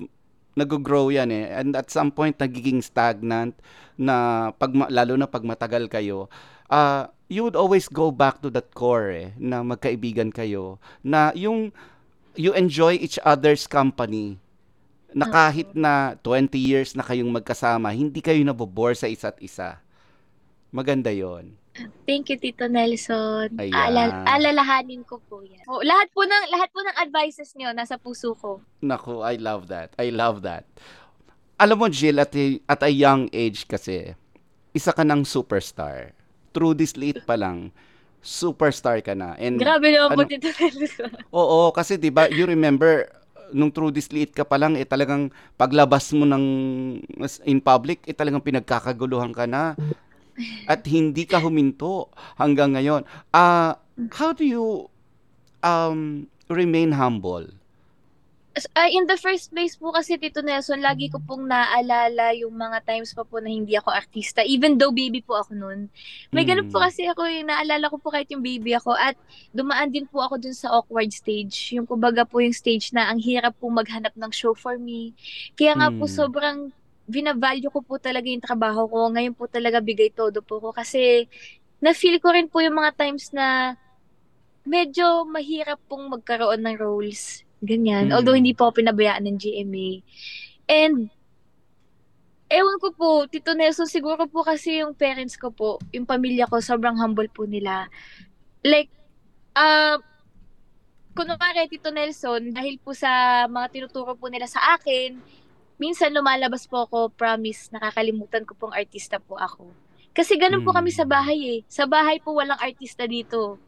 nag-grow 0.58 1.14
yan 1.14 1.30
eh. 1.30 1.54
And 1.54 1.78
at 1.78 1.94
some 1.94 2.10
point, 2.10 2.34
nagiging 2.34 2.82
stagnant 2.82 3.54
na 3.94 4.50
pag, 4.58 4.74
lalo 4.74 5.14
na 5.14 5.30
pag 5.30 5.46
matagal 5.46 5.86
kayo, 5.86 6.34
ah 6.66 7.14
you 7.28 7.44
would 7.44 7.56
always 7.56 7.88
go 7.88 8.12
back 8.12 8.40
to 8.42 8.50
that 8.52 8.72
core 8.72 9.12
eh, 9.12 9.30
na 9.36 9.64
magkaibigan 9.64 10.32
kayo. 10.32 10.80
Na 11.04 11.32
yung 11.36 11.72
you 12.36 12.56
enjoy 12.56 12.96
each 12.96 13.20
other's 13.24 13.68
company. 13.68 14.40
Na 15.12 15.28
kahit 15.28 15.72
na 15.74 16.16
20 16.20 16.56
years 16.60 16.94
na 16.96 17.04
kayong 17.04 17.32
magkasama, 17.32 17.92
hindi 17.96 18.20
kayo 18.20 18.40
nabobore 18.44 18.96
sa 18.96 19.10
isa't 19.10 19.40
isa. 19.40 19.80
Maganda 20.72 21.10
yon. 21.10 21.56
Thank 22.10 22.34
you, 22.34 22.38
Tito 22.42 22.66
Nelson. 22.66 23.54
Alal- 23.54 24.26
alalahanin 24.26 25.06
ko 25.06 25.22
po 25.22 25.46
yan. 25.46 25.62
O, 25.70 25.86
lahat 25.86 26.10
po 26.10 26.26
ng 26.26 26.46
lahat 26.50 26.70
po 26.74 26.82
ng 26.82 26.98
advices 26.98 27.54
niyo 27.54 27.70
nasa 27.70 28.02
puso 28.02 28.34
ko. 28.34 28.66
Naku, 28.82 29.22
I 29.22 29.38
love 29.38 29.70
that. 29.70 29.94
I 30.02 30.10
love 30.10 30.42
that. 30.42 30.66
Alam 31.58 31.78
mo, 31.82 31.88
Jill, 31.90 32.22
at 32.22 32.34
a, 32.34 32.46
at 32.70 32.82
a 32.86 32.92
young 32.94 33.30
age 33.34 33.66
kasi, 33.66 34.14
isa 34.74 34.94
ka 34.94 35.02
ng 35.02 35.26
superstar. 35.26 36.17
Through 36.58 36.74
this 36.74 36.98
late 36.98 37.22
pa 37.22 37.38
lang, 37.38 37.70
superstar 38.18 38.98
ka 39.06 39.14
na. 39.14 39.38
And, 39.38 39.62
Grabe 39.62 39.94
naman 39.94 40.10
po, 40.10 40.22
ano- 40.26 40.26
Tito 40.26 40.50
Nelson. 40.50 41.10
oo, 41.30 41.70
kasi 41.70 42.02
'di 42.02 42.10
ba 42.10 42.26
you 42.34 42.50
remember, 42.50 43.06
nung 43.54 43.70
true 43.70 43.94
this 43.94 44.10
liit 44.10 44.34
ka 44.34 44.42
pa 44.42 44.58
lang, 44.58 44.74
eh 44.74 44.90
talagang 44.90 45.30
paglabas 45.54 46.10
mo 46.18 46.26
ng 46.26 46.46
in 47.46 47.62
public, 47.62 48.02
eh 48.10 48.18
talagang 48.18 48.42
pinagkakaguluhan 48.42 49.30
ka 49.38 49.46
na. 49.46 49.78
At 50.66 50.82
hindi 50.86 51.26
ka 51.26 51.38
huminto 51.38 52.10
hanggang 52.38 52.74
ngayon. 52.74 53.06
Ah, 53.30 53.78
how 54.18 54.34
do 54.34 54.46
you 54.46 54.86
um, 55.62 56.26
remain 56.50 56.94
humble? 56.94 57.50
Uh, 58.58 58.90
in 58.90 59.06
the 59.06 59.14
first 59.22 59.54
place 59.54 59.78
po 59.78 59.94
kasi 59.94 60.18
Tito 60.18 60.42
Nelson, 60.42 60.82
lagi 60.82 61.14
ko 61.14 61.22
pong 61.22 61.46
naalala 61.46 62.34
yung 62.34 62.58
mga 62.58 62.82
times 62.90 63.14
pa 63.14 63.22
po 63.22 63.38
na 63.38 63.54
hindi 63.54 63.78
ako 63.78 63.94
artista. 63.94 64.42
Even 64.42 64.82
though 64.82 64.90
baby 64.90 65.22
po 65.22 65.38
ako 65.38 65.54
noon. 65.54 65.94
May 66.34 66.42
mm. 66.42 66.50
ganun 66.50 66.70
po 66.74 66.82
kasi 66.82 67.06
ako 67.06 67.30
yung 67.30 67.54
naalala 67.54 67.86
ko 67.94 68.02
po 68.02 68.10
kahit 68.10 68.26
yung 68.34 68.42
baby 68.42 68.74
ako. 68.74 68.98
At 68.98 69.14
dumaan 69.54 69.94
din 69.94 70.10
po 70.10 70.26
ako 70.26 70.42
dun 70.42 70.58
sa 70.58 70.74
awkward 70.74 71.14
stage. 71.14 71.78
Yung 71.78 71.86
kumbaga 71.86 72.26
po 72.26 72.42
yung 72.42 72.56
stage 72.56 72.90
na 72.98 73.14
ang 73.14 73.22
hirap 73.22 73.54
po 73.62 73.70
maghanap 73.70 74.18
ng 74.18 74.32
show 74.34 74.58
for 74.58 74.82
me. 74.82 75.14
Kaya 75.54 75.78
nga 75.78 75.94
mm. 75.94 76.02
po 76.02 76.10
sobrang 76.10 76.74
binavalue 77.06 77.70
ko 77.70 77.86
po 77.86 78.02
talaga 78.02 78.26
yung 78.26 78.42
trabaho 78.42 78.90
ko. 78.90 79.14
Ngayon 79.14 79.38
po 79.38 79.46
talaga 79.46 79.86
bigay 79.86 80.10
todo 80.18 80.42
po 80.42 80.58
ko. 80.58 80.74
Kasi 80.74 81.30
na-feel 81.78 82.18
ko 82.18 82.34
rin 82.34 82.50
po 82.50 82.66
yung 82.66 82.82
mga 82.82 82.98
times 82.98 83.30
na 83.38 83.78
medyo 84.66 85.24
mahirap 85.30 85.78
pong 85.86 86.10
magkaroon 86.10 86.60
ng 86.66 86.76
roles 86.76 87.47
Ganyan. 87.62 88.10
Mm. 88.10 88.14
Although 88.14 88.38
hindi 88.38 88.54
po 88.54 88.70
ako 88.70 88.84
pinabayaan 88.86 89.26
ng 89.26 89.38
GMA. 89.38 89.90
And 90.68 91.10
ewan 92.48 92.78
ko 92.80 92.94
po, 92.96 93.10
Tito 93.28 93.52
Nelson, 93.58 93.90
siguro 93.90 94.28
po 94.30 94.44
kasi 94.44 94.84
yung 94.84 94.96
parents 94.96 95.36
ko 95.36 95.52
po, 95.52 95.82
yung 95.92 96.08
pamilya 96.08 96.48
ko, 96.48 96.64
sobrang 96.64 96.96
humble 96.96 97.28
po 97.32 97.44
nila. 97.44 97.92
Like, 98.64 98.92
uh, 99.56 100.00
kunwari, 101.18 101.68
Tito 101.68 101.90
Nelson, 101.92 102.54
dahil 102.54 102.78
po 102.80 102.94
sa 102.94 103.46
mga 103.50 103.68
tinuturo 103.74 104.14
po 104.16 104.30
nila 104.30 104.46
sa 104.46 104.78
akin, 104.78 105.18
minsan 105.82 106.14
lumalabas 106.14 106.70
po 106.70 106.86
ako, 106.86 107.10
promise, 107.14 107.74
nakakalimutan 107.74 108.46
ko 108.46 108.54
pong 108.54 108.74
artista 108.74 109.18
po 109.18 109.36
ako. 109.36 109.70
Kasi 110.18 110.34
ganun 110.38 110.66
mm. 110.66 110.66
po 110.66 110.74
kami 110.74 110.90
sa 110.90 111.06
hmm. 111.06 111.14
bahay 111.14 111.40
eh. 111.46 111.60
Sa 111.70 111.86
bahay 111.86 112.18
po 112.18 112.34
walang 112.34 112.58
artista 112.58 113.06
dito. 113.06 113.62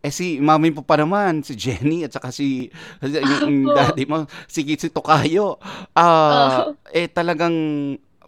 Eh 0.00 0.08
si 0.08 0.40
mami 0.40 0.72
po 0.72 0.80
pa 0.80 0.96
naman, 0.96 1.44
si 1.44 1.52
Jenny 1.52 2.08
at 2.08 2.16
saka 2.16 2.32
si 2.32 2.72
yung 3.04 3.68
daddy 3.68 4.08
mo, 4.08 4.24
si, 4.48 4.64
si 4.64 4.88
Tokayo. 4.88 5.60
Ah, 5.92 6.72
Oo. 6.72 6.80
eh 6.88 7.04
talagang 7.04 7.52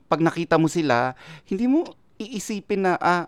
pag 0.04 0.20
nakita 0.20 0.61
mo 0.61 0.68
sila, 0.68 1.16
hindi 1.48 1.64
mo 1.64 1.88
iisipin 2.20 2.85
na 2.85 3.00
ah, 3.00 3.24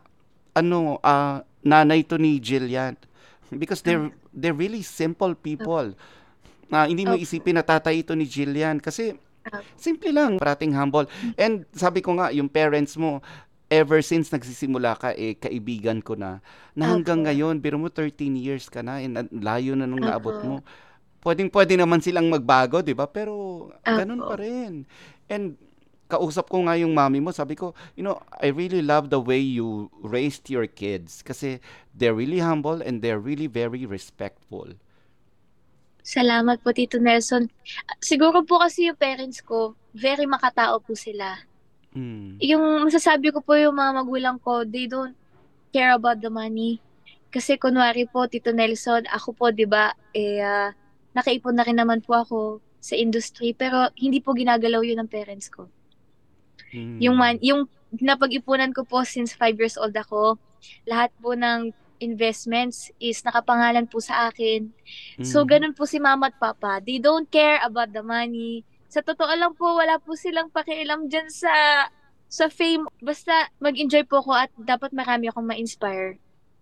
ano, 0.53 1.01
ah, 1.01 1.41
nanay 1.65 2.05
to 2.05 2.21
ni 2.21 2.37
Jillian. 2.37 3.01
Because 3.49 3.81
they're 3.81 4.13
they're 4.37 4.57
really 4.57 4.85
simple 4.85 5.33
people. 5.33 5.97
Ah, 6.69 6.85
hindi 6.85 7.09
mo 7.09 7.17
isipin 7.17 7.57
na 7.57 7.65
tatay 7.65 8.05
ito 8.05 8.13
ni 8.13 8.29
Jillian 8.29 8.77
kasi 8.77 9.17
Opo. 9.45 9.61
simple 9.77 10.13
lang, 10.13 10.41
parating 10.41 10.73
humble. 10.73 11.09
And 11.37 11.69
sabi 11.77 12.01
ko 12.01 12.17
nga, 12.17 12.33
yung 12.33 12.49
parents 12.49 12.97
mo, 12.97 13.21
ever 13.73 14.05
since 14.05 14.29
nagsisimula 14.29 14.97
ka, 14.99 15.13
eh, 15.17 15.37
kaibigan 15.37 16.05
ko 16.05 16.15
na, 16.15 16.45
na 16.77 16.93
hanggang 16.93 17.25
Opo. 17.25 17.27
ngayon, 17.31 17.55
biro 17.61 17.81
mo 17.81 17.89
13 17.89 18.37
years 18.37 18.69
ka 18.69 18.85
na, 18.85 19.01
and 19.01 19.17
layo 19.33 19.73
na 19.75 19.89
nung 19.89 20.05
naabot 20.05 20.37
Opo. 20.37 20.45
mo. 20.45 20.57
Pwedeng 21.25 21.49
pwede 21.49 21.75
naman 21.81 22.05
silang 22.05 22.29
magbago, 22.29 22.85
di 22.85 22.93
ba? 22.93 23.09
Pero 23.09 23.69
ganun 23.81 24.21
Opo. 24.21 24.31
pa 24.33 24.37
rin. 24.41 24.85
And 25.33 25.57
kausap 26.09 26.53
ko 26.53 26.63
nga 26.69 26.77
yung 26.77 26.93
mami 26.93 27.19
mo, 27.19 27.33
sabi 27.33 27.57
ko, 27.57 27.73
you 27.97 28.05
know, 28.05 28.21
I 28.39 28.53
really 28.53 28.85
love 28.85 29.09
the 29.09 29.21
way 29.21 29.41
you 29.41 29.89
raised 30.05 30.53
your 30.53 30.69
kids 30.69 31.25
kasi 31.25 31.59
they're 31.97 32.15
really 32.15 32.45
humble 32.45 32.85
and 32.85 33.01
they're 33.01 33.21
really 33.21 33.49
very 33.49 33.89
respectful. 33.89 34.69
Salamat 36.05 36.61
po, 36.61 36.69
Tito 36.77 37.01
Nelson. 37.01 37.49
Siguro 38.05 38.45
po 38.45 38.61
kasi 38.61 38.93
yung 38.93 39.01
parents 39.01 39.41
ko, 39.41 39.73
very 39.97 40.29
makatao 40.29 40.85
po 40.85 40.93
sila. 40.93 41.41
Mm. 41.95 42.43
Yung 42.43 42.65
masasabi 42.91 43.31
ko 43.31 43.39
po 43.41 43.55
yung 43.55 43.79
mga 43.79 43.93
magulang 44.03 44.37
ko, 44.43 44.67
they 44.67 44.91
don't 44.91 45.15
care 45.71 45.95
about 45.95 46.19
the 46.19 46.31
money. 46.31 46.83
Kasi 47.31 47.59
kunwari 47.59 48.07
po, 48.07 48.27
Tito 48.27 48.55
Nelson, 48.55 49.07
ako 49.11 49.35
po, 49.35 49.45
di 49.51 49.67
ba, 49.67 49.95
eh, 50.15 50.43
ah, 50.43 50.71
nakaipon 51.15 51.55
na 51.55 51.67
rin 51.67 51.79
naman 51.79 52.03
po 52.03 52.15
ako 52.19 52.39
sa 52.79 52.95
industry, 52.95 53.55
pero 53.55 53.91
hindi 53.99 54.19
po 54.19 54.35
ginagalaw 54.35 54.83
yun 54.83 55.03
ng 55.03 55.11
parents 55.11 55.51
ko. 55.51 55.71
Mm. 56.75 56.99
Yung, 57.03 57.17
man, 57.17 57.35
yung 57.43 57.67
napag-ipunan 58.03 58.75
ko 58.75 58.83
po 58.83 59.07
since 59.07 59.35
5 59.35 59.55
years 59.59 59.79
old 59.79 59.95
ako, 59.95 60.39
lahat 60.87 61.15
po 61.23 61.39
ng 61.39 61.71
investments 62.03 62.91
is 62.99 63.23
nakapangalan 63.23 63.87
po 63.87 64.03
sa 64.03 64.29
akin. 64.29 64.69
So, 65.23 65.47
Mm. 65.47 65.49
ganun 65.49 65.75
po 65.79 65.87
si 65.87 66.03
mama 66.03 66.29
at 66.29 66.37
papa. 66.37 66.83
They 66.83 66.99
don't 66.99 67.31
care 67.31 67.63
about 67.63 67.95
the 67.95 68.03
money. 68.03 68.67
Sa 68.95 69.03
totoo 69.03 69.35
lang 69.35 69.59
po, 69.59 69.75
wala 69.75 69.99
po 69.99 70.15
silang 70.15 70.55
pakialam 70.55 71.11
dyan 71.11 71.27
sa 71.27 71.51
sa 72.31 72.47
fame. 72.47 72.87
Basta 73.03 73.51
mag-enjoy 73.59 74.07
po 74.07 74.23
ako 74.23 74.31
at 74.39 74.51
dapat 74.55 74.95
marami 74.95 75.27
akong 75.27 75.51
ma-inspire. 75.51 76.15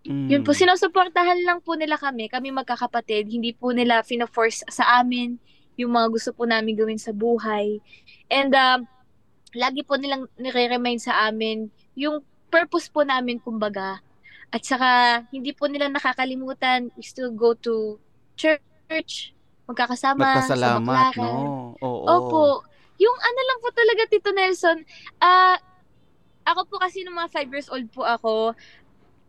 Yun 0.03 0.41
po, 0.41 0.51
Mm. 0.51 0.59
sinusuportahan 0.65 1.45
lang 1.45 1.61
po 1.61 1.77
nila 1.77 1.95
kami, 1.95 2.27
kami 2.27 2.49
magkakapatid. 2.49 3.29
Hindi 3.29 3.53
po 3.53 3.71
nila 3.71 4.01
fina-force 4.01 4.65
sa 4.67 4.99
amin 4.99 5.37
yung 5.77 5.93
mga 5.93 6.09
gusto 6.09 6.29
po 6.33 6.43
namin 6.49 6.73
gawin 6.75 6.99
sa 6.99 7.13
buhay. 7.13 7.77
And 8.27 8.51
um, 8.53 8.89
lagi 9.53 9.85
po 9.85 9.95
nilang 9.95 10.27
nire-remind 10.37 11.01
sa 11.05 11.29
amin 11.29 11.69
yung 11.93 12.21
purpose 12.49 12.89
po 12.89 13.05
namin, 13.05 13.41
kumbaga. 13.41 14.01
At 14.53 14.61
saka, 14.61 15.23
hindi 15.33 15.53
po 15.53 15.65
nila 15.65 15.89
nakakalimutan, 15.89 16.93
we 16.93 17.01
still 17.01 17.33
go 17.33 17.57
to 17.57 17.97
church, 18.37 19.32
magkakasama 19.69 20.43
sa 20.43 20.79
baklaran. 20.81 21.19
no? 21.19 21.77
Oo. 21.79 22.07
Opo. 22.07 22.43
Yung 22.99 23.17
ano 23.17 23.39
lang 23.47 23.59
po 23.63 23.69
talaga, 23.73 24.01
Tito 24.11 24.31
Nelson, 24.31 24.77
ah, 25.19 25.57
ako 26.43 26.67
po 26.67 26.75
kasi 26.83 27.01
nung 27.03 27.15
mga 27.15 27.31
5 27.31 27.49
years 27.51 27.69
old 27.71 27.87
po 27.89 28.03
ako, 28.03 28.53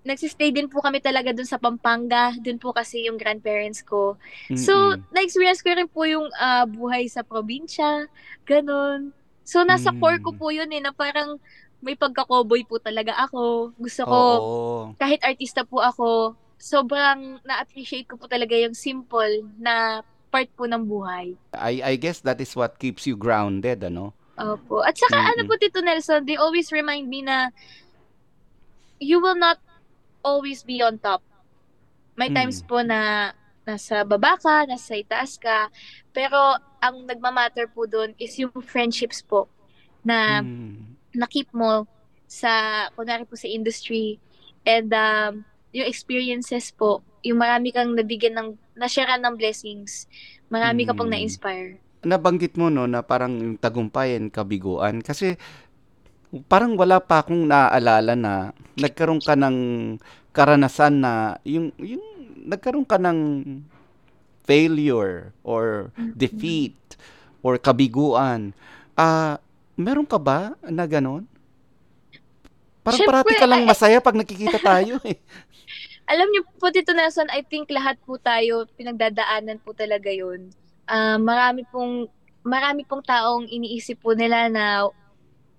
nagsistay 0.05 0.53
din 0.53 0.69
po 0.69 0.85
kami 0.85 1.01
talaga 1.01 1.33
dun 1.33 1.49
sa 1.49 1.57
Pampanga. 1.57 2.35
Dun 2.37 2.61
po 2.61 2.77
kasi 2.77 3.09
yung 3.09 3.17
grandparents 3.17 3.81
ko. 3.81 4.21
So, 4.53 4.75
Mm-mm. 4.75 5.01
na-experience 5.17 5.65
ko 5.65 5.73
rin 5.73 5.89
po 5.89 6.05
yung 6.05 6.29
ah, 6.37 6.69
buhay 6.69 7.09
sa 7.09 7.25
probinsya. 7.25 8.05
Ganun. 8.45 9.17
So, 9.49 9.65
nasa 9.65 9.93
core 9.97 10.21
ko 10.21 10.35
Mm. 10.35 10.39
po 10.41 10.47
yun 10.53 10.71
eh, 10.77 10.83
na 10.85 10.93
parang 10.93 11.41
may 11.81 11.97
pagka-cowboy 11.97 12.65
po 12.69 12.81
talaga 12.81 13.17
ako. 13.17 13.73
Gusto 13.77 14.03
ko, 14.09 14.21
Oo. 14.41 14.97
kahit 15.01 15.21
artista 15.25 15.65
po 15.65 15.81
ako, 15.81 16.37
sobrang 16.57 17.41
na-appreciate 17.45 18.09
ko 18.09 18.17
po 18.17 18.25
talaga 18.29 18.57
yung 18.57 18.73
simple 18.77 19.45
na 19.61 20.01
part 20.35 20.51
po 20.59 20.67
ng 20.67 20.83
buhay. 20.83 21.39
I 21.55 21.79
I 21.79 21.95
guess 21.95 22.19
that 22.27 22.43
is 22.43 22.59
what 22.59 22.83
keeps 22.83 23.07
you 23.07 23.15
grounded, 23.15 23.87
ano? 23.87 24.11
Opo. 24.35 24.83
At 24.83 24.99
saka 24.99 25.15
ano 25.15 25.47
Mm-mm. 25.47 25.49
po 25.49 25.55
Tito 25.63 25.79
Nelson, 25.79 26.27
they 26.27 26.35
always 26.35 26.75
remind 26.75 27.07
me 27.07 27.23
na 27.23 27.55
you 28.99 29.23
will 29.23 29.39
not 29.39 29.63
always 30.27 30.67
be 30.67 30.83
on 30.83 30.99
top. 30.99 31.23
May 32.19 32.35
Mm. 32.35 32.35
times 32.35 32.67
po 32.67 32.83
na 32.83 33.31
nasa 33.63 34.03
baba 34.03 34.35
ka, 34.35 34.67
nasa 34.67 34.99
itaas 34.99 35.39
ka, 35.39 35.71
pero 36.11 36.59
ang 36.83 37.07
nagmamatter 37.07 37.71
po 37.71 37.87
doon 37.87 38.11
is 38.19 38.35
yung 38.37 38.51
friendships 38.67 39.23
po 39.23 39.47
na 40.03 40.43
Mm. 40.43 40.99
na-keep 41.15 41.47
mo 41.55 41.87
sa, 42.27 42.51
kunwari 42.99 43.23
po 43.23 43.39
sa 43.39 43.47
industry, 43.47 44.19
and 44.67 44.91
um, 44.91 45.47
yung 45.71 45.87
experiences 45.87 46.75
po, 46.75 47.07
yung 47.25 47.41
marami 47.41 47.73
kang 47.73 47.97
nabigyan 47.97 48.37
ng, 48.37 48.49
na-share 48.77 49.17
ng 49.17 49.35
blessings, 49.35 50.07
marami 50.53 50.85
ka 50.85 50.93
pong 50.93 51.09
Mm. 51.11 51.15
na-inspire. 51.17 51.81
Nabanggit 52.05 52.61
mo 52.61 52.69
no 52.69 52.85
na 52.85 53.01
parang 53.01 53.33
yung 53.41 53.57
tagumpay 53.57 54.21
and 54.21 54.29
kabiguan 54.29 55.01
kasi 55.01 55.41
parang 56.53 56.77
wala 56.77 57.01
pa 57.01 57.25
akong 57.25 57.49
naaalala 57.49 58.13
na 58.13 58.33
nagkaroon 58.77 59.25
ka 59.25 59.33
ng 59.33 59.57
karanasan 60.37 61.01
na 61.01 61.41
yung 61.49 61.73
yung 61.81 62.05
nagkaroon 62.45 62.85
ka 62.85 63.01
ng 63.01 63.19
failure 64.45 65.33
or 65.41 65.89
Mm-mm. 65.97 66.13
defeat 66.13 66.77
or 67.41 67.57
kabiguan. 67.57 68.53
Ah, 68.93 69.41
meron 69.75 70.05
ka 70.05 70.21
ba 70.21 70.53
na 70.61 70.85
ganon? 70.85 71.25
Parang 72.85 73.01
Siyempre, 73.01 73.17
parati 73.25 73.35
ka 73.41 73.49
lang 73.49 73.65
masaya 73.65 73.97
pag 73.97 74.13
nakikita 74.13 74.61
tayo 74.61 75.01
eh. 75.09 75.17
Alam 76.05 76.29
niyo 76.29 76.45
po, 76.61 76.69
Tito 76.69 76.93
Nelson, 76.93 77.33
I 77.33 77.41
think 77.41 77.73
lahat 77.73 77.97
po 78.05 78.21
tayo, 78.21 78.69
pinagdadaanan 78.77 79.57
po 79.65 79.73
talaga 79.73 80.13
yun. 80.13 80.53
Ah, 80.85 81.17
marami 81.17 81.65
pong, 81.73 82.13
marami 82.45 82.85
pong 82.85 83.01
taong 83.01 83.49
iniisip 83.49 84.05
po 84.05 84.13
nila 84.13 84.53
na, 84.53 84.85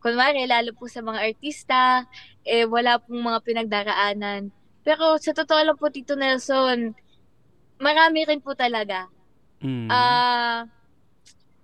kunwari, 0.05 0.45
lalo 0.45 0.69
po 0.77 0.85
sa 0.85 1.01
mga 1.01 1.33
artista, 1.33 2.05
eh, 2.45 2.69
wala 2.69 3.01
pong 3.01 3.25
mga 3.25 3.39
pinagdaraanan. 3.41 4.53
Pero 4.85 5.17
sa 5.17 5.33
totoo 5.33 5.65
lang 5.65 5.77
po, 5.81 5.89
Tito 5.89 6.13
Nelson, 6.13 6.93
marami 7.81 8.19
rin 8.29 8.37
po 8.37 8.53
talaga. 8.53 9.09
Mm. 9.65 9.89
Ah, 9.89 10.69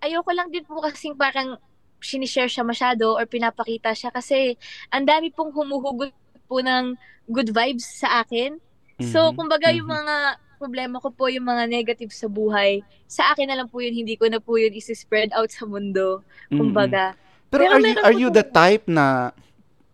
ayoko 0.01 0.33
lang 0.33 0.49
din 0.49 0.65
po 0.65 0.81
kasing 0.81 1.13
parang 1.13 1.53
sinishare 2.01 2.49
siya 2.49 2.65
masyado 2.65 3.13
or 3.13 3.29
pinapakita 3.29 3.93
siya 3.93 4.09
kasi 4.09 4.57
ang 4.89 5.05
dami 5.05 5.29
pong 5.29 5.53
humuhugot 5.53 6.09
po 6.49 6.57
ng 6.65 6.97
good 7.29 7.53
vibes 7.53 7.85
sa 8.01 8.25
akin. 8.25 8.57
So, 9.01 9.33
Mhm. 9.33 9.35
kumbaga 9.35 9.67
yung 9.73 9.89
Mhm. 9.89 9.97
mga 9.97 10.15
problema 10.61 10.95
ko 11.01 11.09
po 11.09 11.25
yung 11.25 11.49
mga 11.49 11.65
negative 11.65 12.13
sa 12.13 12.29
buhay, 12.29 12.85
sa 13.09 13.33
akin 13.33 13.49
na 13.49 13.57
lang 13.57 13.67
po 13.67 13.81
yun, 13.81 13.97
hindi 13.97 14.13
ko 14.13 14.29
na 14.29 14.37
po 14.37 14.61
yun 14.61 14.69
isi-spread 14.77 15.33
out 15.33 15.49
sa 15.49 15.65
mundo. 15.65 16.21
Kumbaga. 16.53 17.17
Pero, 17.49 17.65
Pero 17.65 17.73
are 17.73 17.81
you, 17.81 17.95
are 18.05 18.15
you 18.15 18.29
the 18.29 18.45
type 18.45 18.85
na 18.85 19.33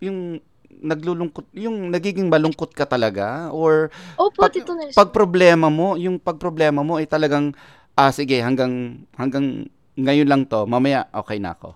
yung 0.04 0.44
naglulungkot, 0.84 1.48
yung 1.56 1.90
nagiging 1.90 2.28
malungkot 2.28 2.76
ka 2.76 2.84
talaga? 2.84 3.50
Or 3.56 3.90
Opo, 4.20 4.44
pag, 4.44 4.54
pag 4.94 5.10
problema 5.16 5.72
mo, 5.72 5.96
yung 5.96 6.20
pag 6.20 6.36
problema 6.38 6.84
mo 6.84 7.00
ay 7.00 7.08
talagang, 7.08 7.56
ah 7.96 8.12
sige, 8.12 8.44
hanggang, 8.44 9.08
hanggang 9.16 9.66
ngayon 9.98 10.28
lang 10.30 10.44
to, 10.46 10.68
mamaya 10.70 11.08
okay 11.16 11.40
na 11.42 11.56
ako. 11.58 11.74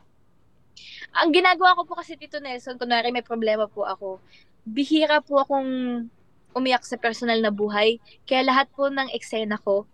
Ang 1.17 1.33
ginagawa 1.33 1.75
ko 1.75 1.83
po 1.87 1.97
kasi, 1.97 2.15
Tito 2.15 2.37
Nelson, 2.39 2.77
kunwari 2.77 3.09
may 3.09 3.25
problema 3.25 3.65
po 3.67 3.83
ako, 3.83 4.21
bihira 4.63 5.19
po 5.19 5.41
akong 5.41 6.05
umiyak 6.55 6.83
sa 6.83 6.99
personal 6.99 7.39
na 7.39 7.51
buhay. 7.51 7.99
Kaya 8.27 8.47
lahat 8.47 8.67
po 8.75 8.87
ng 8.91 9.11
eksena 9.11 9.59
ko, 9.61 9.87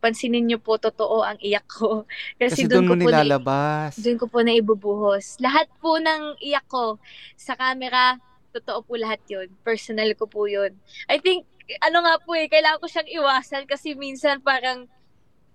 pansinin 0.00 0.48
niyo 0.48 0.58
po, 0.58 0.80
totoo 0.80 1.22
ang 1.22 1.38
iyak 1.42 1.66
ko. 1.68 2.04
Kasi 2.40 2.64
Kasi, 2.64 2.72
doon 2.72 2.88
ko 2.88 2.94
po 2.96 3.08
na, 3.12 3.22
nilalabas. 3.22 3.94
doon 4.00 4.18
ko 4.18 4.26
po 4.26 4.38
na 4.40 4.52
ibubuhos. 4.56 5.36
Lahat 5.38 5.68
po 5.78 6.00
ng 6.00 6.40
iyak 6.40 6.64
ko 6.66 6.98
sa 7.36 7.54
camera, 7.54 8.16
totoo 8.50 8.82
po 8.82 8.96
lahat 8.98 9.20
yun. 9.30 9.48
Personal 9.62 10.10
ko 10.18 10.26
po 10.26 10.48
yun. 10.50 10.74
I 11.06 11.20
think, 11.22 11.46
ano 11.84 12.02
nga 12.02 12.18
po 12.18 12.34
eh, 12.34 12.50
kailangan 12.50 12.82
ko 12.82 12.86
siyang 12.90 13.10
iwasan 13.10 13.64
kasi 13.68 13.94
minsan 13.94 14.42
parang, 14.42 14.90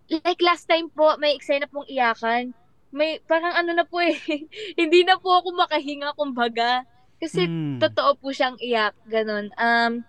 like 0.08 0.40
last 0.40 0.70
time 0.70 0.88
po, 0.94 1.18
may 1.18 1.34
eksena 1.36 1.68
pong 1.68 1.90
iyakan. 1.90 2.54
May, 2.96 3.20
parang 3.28 3.52
ano 3.52 3.76
na 3.76 3.84
po 3.84 4.00
eh, 4.00 4.16
hindi 4.80 5.04
na 5.04 5.20
po 5.20 5.36
ako 5.42 5.52
makahinga 5.58 6.16
kumbaga. 6.16 6.86
Kasi 7.20 7.50
Hmm. 7.50 7.80
totoo 7.82 8.16
po 8.16 8.32
siyang 8.32 8.56
iyak, 8.62 8.96
ganun. 9.04 9.50
Um, 9.58 10.06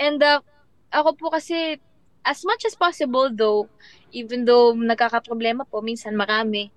and 0.00 0.18
uh, 0.24 0.40
ako 0.88 1.14
po 1.14 1.26
kasi, 1.30 1.76
as 2.24 2.40
much 2.42 2.64
as 2.64 2.74
possible 2.74 3.28
though, 3.28 3.68
even 4.10 4.48
though 4.48 4.72
nagkakaproblema 4.72 5.68
po, 5.68 5.84
minsan 5.84 6.16
marami, 6.16 6.72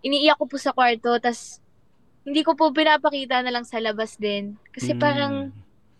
iniiyak 0.00 0.40
ko 0.40 0.48
po 0.48 0.56
sa 0.56 0.72
kwarto, 0.72 1.20
tas 1.20 1.60
hindi 2.24 2.40
ko 2.40 2.56
po 2.56 2.72
pinapakita 2.72 3.44
na 3.44 3.52
lang 3.52 3.68
sa 3.68 3.76
labas 3.78 4.16
din. 4.16 4.56
Kasi 4.72 4.96
Mm. 4.96 5.00
parang 5.00 5.34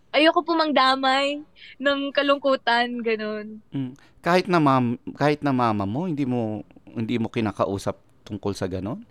ayoko 0.09 0.41
po 0.41 0.57
mangdamay 0.57 1.45
ng 1.77 1.99
kalungkutan, 2.09 2.89
ganun. 3.05 3.61
kahit 4.25 4.49
na 4.49 4.57
mam, 4.57 4.97
kahit 5.13 5.45
na 5.45 5.53
mama 5.53 5.85
mo, 5.85 6.09
hindi 6.09 6.25
mo 6.25 6.65
hindi 6.95 7.19
mo 7.21 7.29
kinakausap 7.29 8.25
tungkol 8.25 8.57
sa 8.57 8.65
ganon? 8.65 9.05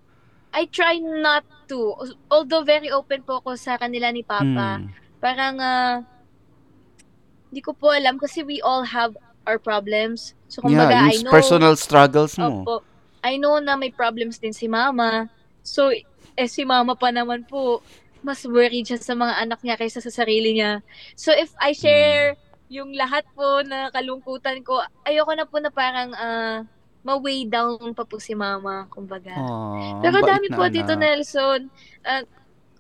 I 0.56 0.66
try 0.70 0.98
not 0.98 1.44
to. 1.68 1.94
Although 2.32 2.64
very 2.64 2.88
open 2.90 3.22
po 3.22 3.44
ako 3.44 3.54
sa 3.54 3.76
kanila 3.76 4.08
ni 4.10 4.24
Papa. 4.24 4.80
Hmm. 4.80 4.88
Parang, 5.20 5.56
ah, 5.60 6.00
hindi 7.54 7.62
ko 7.62 7.70
po 7.70 7.94
alam 7.94 8.18
kasi 8.18 8.42
we 8.42 8.58
all 8.66 8.82
have 8.82 9.14
our 9.46 9.62
problems. 9.62 10.34
So, 10.50 10.58
kumbaga, 10.58 10.90
yeah, 10.90 11.14
I 11.14 11.22
know, 11.22 11.30
personal 11.30 11.78
struggles 11.78 12.34
mo. 12.34 12.66
Opo. 12.66 12.82
I 13.22 13.38
know 13.38 13.62
na 13.62 13.78
may 13.78 13.94
problems 13.94 14.42
din 14.42 14.50
si 14.50 14.66
Mama. 14.66 15.30
So, 15.62 15.94
eh 16.34 16.50
si 16.50 16.66
Mama 16.66 16.98
pa 16.98 17.14
naman 17.14 17.46
po, 17.46 17.78
mas 18.26 18.42
worried 18.42 18.90
siya 18.90 18.98
sa 18.98 19.14
mga 19.14 19.38
anak 19.38 19.62
niya 19.62 19.78
kaysa 19.78 20.02
sa 20.02 20.10
sarili 20.10 20.58
niya. 20.58 20.82
So, 21.14 21.30
if 21.30 21.54
I 21.62 21.78
share 21.78 22.34
yung 22.66 22.90
lahat 22.98 23.22
po 23.38 23.62
na 23.62 23.94
kalungkutan 23.94 24.66
ko, 24.66 24.82
ayoko 25.06 25.30
na 25.38 25.46
po 25.46 25.62
na 25.62 25.70
parang 25.70 26.10
ah, 26.18 26.66
ma-weigh 27.06 27.46
down 27.46 27.94
pa 27.94 28.02
po 28.02 28.18
si 28.18 28.34
Mama, 28.34 28.90
kumbaga. 28.90 29.30
Aw, 29.30 30.02
Pero 30.02 30.26
dami 30.26 30.50
na 30.50 30.56
po, 30.58 30.66
Tito 30.66 30.98
anak. 30.98 31.04
Nelson. 31.06 31.60
At 32.02 32.26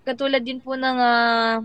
katulad 0.02 0.42
din 0.42 0.58
po 0.58 0.74
ng 0.74 0.98
ah, 0.98 1.62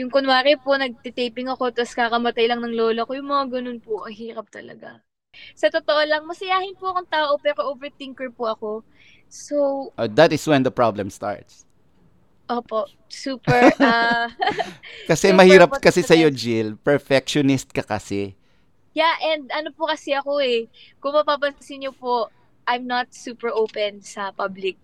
yung 0.00 0.10
kunwari 0.14 0.56
po, 0.56 0.70
nagtitaping 0.76 1.48
ako, 1.52 1.64
tapos 1.74 1.92
kakamatay 1.94 2.48
lang 2.48 2.60
ng 2.64 2.74
lola 2.80 3.04
ko, 3.04 3.12
yung 3.18 3.28
mga 3.28 3.46
ganun 3.60 3.80
po, 3.84 3.94
ang 4.06 4.16
hirap 4.16 4.46
talaga. 4.48 4.88
Sa 5.54 5.68
totoo 5.70 6.02
lang, 6.10 6.24
masayahin 6.26 6.76
po 6.80 6.90
akong 6.90 7.10
tao, 7.10 7.32
pero 7.38 7.60
overthinker 7.72 8.28
po 8.32 8.44
ako. 8.48 8.70
So, 9.28 9.56
Uh, 9.98 10.08
that 10.08 10.32
is 10.32 10.46
when 10.48 10.62
the 10.62 10.72
problem 10.72 11.10
starts. 11.10 11.66
opo, 12.50 12.80
super, 13.08 13.70
ah, 13.80 14.26
Kasi 15.08 15.30
Super 15.30 15.36
mahirap 15.36 15.70
kasi 15.78 16.00
sa'yo. 16.02 16.28
Jill. 16.32 16.76
Perfectionist 16.80 17.70
ka 17.72 17.82
kasi. 17.84 18.36
yeah, 18.92 19.14
and 19.22 19.50
ano 19.52 19.70
po 19.70 19.86
kasi 19.86 20.14
ako 20.14 20.42
eh, 20.42 20.66
kung 20.98 21.14
mapapansin 21.14 21.82
niyo 21.82 21.92
po, 21.94 22.28
I'm 22.66 22.86
not 22.86 23.10
super 23.10 23.50
open 23.50 24.02
sa 24.02 24.30
public. 24.30 24.78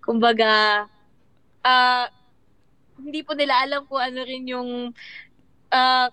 Kumbaga, 0.00 0.86
ah, 1.64 2.06
hindi 3.00 3.20
po 3.22 3.32
nila 3.36 3.60
alam 3.64 3.84
kung 3.88 4.00
ano 4.00 4.20
rin 4.24 4.44
yung 4.48 4.70
ah, 5.72 6.08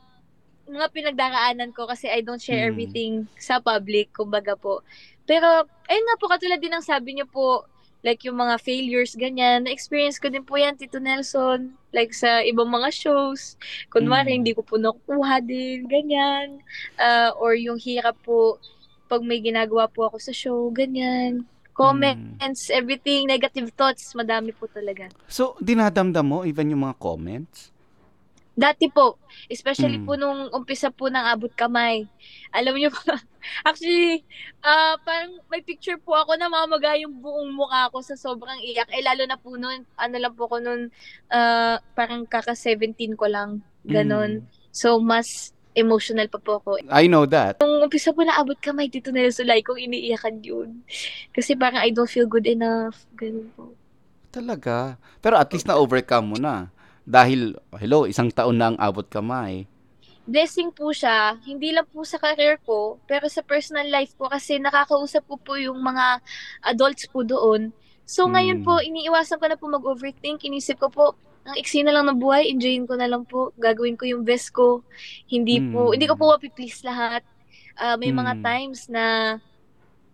mga 0.67 0.87
pinagdaraanan 0.95 1.71
ko 1.75 1.87
kasi 1.89 2.07
I 2.07 2.23
don't 2.23 2.41
share 2.41 2.63
Hmm. 2.63 2.71
everything 2.71 3.13
sa 3.37 3.59
public, 3.59 4.11
kumbaga 4.15 4.55
po. 4.55 4.81
Pero, 5.27 5.67
ayun 5.91 6.05
nga 6.07 6.17
po, 6.19 6.27
katulad 6.31 6.59
din 6.63 6.71
ng 6.75 6.85
sabi 6.85 7.15
niyo 7.19 7.27
po, 7.29 7.67
like 8.03 8.23
yung 8.27 8.35
mga 8.39 8.59
failures, 8.59 9.15
ganyan, 9.15 9.63
na-experience 9.67 10.19
ko 10.19 10.27
din 10.31 10.43
po 10.43 10.55
yan, 10.59 10.75
Tito 10.79 10.99
Nelson. 10.99 11.75
Like 11.95 12.11
sa 12.15 12.43
ibang 12.43 12.67
mga 12.71 12.91
shows, 12.91 13.55
kunwari, 13.91 14.35
Mm. 14.35 14.37
hindi 14.43 14.51
ko 14.55 14.63
po 14.63 14.75
nakukuha 14.79 15.39
din, 15.43 15.87
ganyan. 15.87 16.59
Ah, 16.99 17.31
or 17.39 17.55
yung 17.55 17.79
hirap 17.79 18.15
po, 18.23 18.59
pag 19.07 19.23
may 19.23 19.39
ginagawa 19.43 19.87
po 19.91 20.07
ako 20.09 20.17
sa 20.19 20.31
show, 20.35 20.67
ganyan. 20.71 21.47
Comments, 21.73 22.61
everything, 22.69 23.25
negative 23.25 23.73
thoughts, 23.73 24.13
madami 24.13 24.53
po 24.53 24.69
talaga. 24.69 25.09
So, 25.25 25.57
dinadamdam 25.57 26.25
mo 26.25 26.37
even 26.45 26.69
yung 26.69 26.85
mga 26.85 26.97
comments? 27.01 27.73
Dati 28.53 28.85
po, 28.85 29.17
especially 29.49 29.97
Mm. 29.97 30.05
po 30.05 30.13
nung 30.13 30.45
umpisa 30.53 30.93
po 30.93 31.09
ng 31.09 31.25
abot 31.25 31.49
kamay. 31.49 32.05
Alam 32.53 32.77
niyo 32.77 32.93
ba, 32.93 33.01
actually, 33.65 34.21
ah 34.61 34.93
parang 35.01 35.41
may 35.49 35.65
picture 35.65 35.97
po 35.97 36.13
ako 36.13 36.37
na 36.37 36.53
mamaga 36.53 36.93
yung 37.01 37.17
buong 37.17 37.49
mukha 37.49 37.89
ko 37.89 38.05
sa 38.05 38.13
sobrang 38.13 38.61
iyak. 38.61 38.93
Eh, 38.93 39.01
lalo 39.01 39.25
na 39.25 39.41
po 39.41 39.57
noon, 39.57 39.81
ano 39.97 40.15
lang 40.21 40.37
po 40.37 40.45
ko 40.45 40.61
noon, 40.61 40.93
ah, 41.33 41.81
parang 41.97 42.29
kaka-17 42.29 43.17
ko 43.17 43.25
lang, 43.25 43.65
ganon. 43.81 44.45
Mm. 44.45 44.69
So, 44.69 45.01
mas 45.01 45.49
emotional 45.73 46.25
pa 46.27 46.37
po 46.37 46.57
ako. 46.57 46.69
I 46.87 47.05
know 47.05 47.25
that. 47.25 47.59
Nung 47.59 47.81
umpisa 47.81 48.09
po 48.09 48.21
na 48.21 48.37
abot 48.37 48.55
kamay 48.55 48.87
dito 48.87 49.09
na 49.09 49.25
yung 49.25 49.33
sulay 49.33 49.59
kong 49.59 49.81
iniiyakan 49.81 50.39
yun. 50.39 50.69
Kasi 51.29 51.53
parang 51.53 51.81
I 51.81 51.89
don't 51.89 52.07
feel 52.07 52.25
good 52.25 52.45
enough. 52.45 53.05
Ganun 53.13 53.49
po. 53.51 53.73
Talaga. 54.29 54.95
Pero 55.19 55.35
at 55.35 55.49
least 55.49 55.65
na-overcome 55.65 56.25
mo 56.25 56.37
na. 56.37 56.69
Dahil, 57.03 57.53
hello, 57.75 58.05
isang 58.05 58.31
taon 58.31 58.55
na 58.55 58.71
ang 58.71 58.77
abot 58.79 59.03
kamay. 59.03 59.67
blessing 60.23 60.71
po 60.71 60.95
siya, 60.95 61.35
hindi 61.43 61.75
lang 61.75 61.83
po 61.83 62.07
sa 62.07 62.15
career 62.15 62.55
ko, 62.63 62.95
pero 63.03 63.27
sa 63.27 63.43
personal 63.43 63.83
life 63.91 64.15
ko 64.15 64.31
kasi 64.31 64.55
nakakausap 64.55 65.19
ko 65.27 65.35
po 65.35 65.59
yung 65.59 65.75
mga 65.75 66.23
adults 66.63 67.11
po 67.11 67.27
doon. 67.27 67.75
So 68.05 68.31
ngayon 68.31 68.63
Mm. 68.63 68.65
po, 68.65 68.79
iniiwasan 68.79 69.35
ko 69.35 69.51
na 69.51 69.59
po 69.59 69.67
mag-overthink. 69.67 70.39
Inisip 70.43 70.79
ko 70.79 70.87
po, 70.87 71.19
ang 71.43 71.55
iksi 71.59 71.83
na 71.83 71.91
lang 71.91 72.07
ng 72.07 72.19
buhay, 72.19 72.47
enjoyin 72.47 72.87
ko 72.87 72.95
na 72.95 73.07
lang 73.07 73.27
po. 73.27 73.51
Gagawin 73.59 73.99
ko 73.99 74.07
yung 74.07 74.23
best 74.23 74.55
ko. 74.55 74.79
Hindi 75.27 75.59
po, 75.59 75.91
Mm. 75.91 75.99
hindi 75.99 76.07
ko 76.07 76.15
po 76.15 76.31
mapiplease 76.31 76.87
lahat. 76.87 77.23
Ah, 77.75 77.99
may 77.99 78.15
mga 78.15 78.39
Mm. 78.39 78.43
times 78.43 78.87
na 78.87 79.37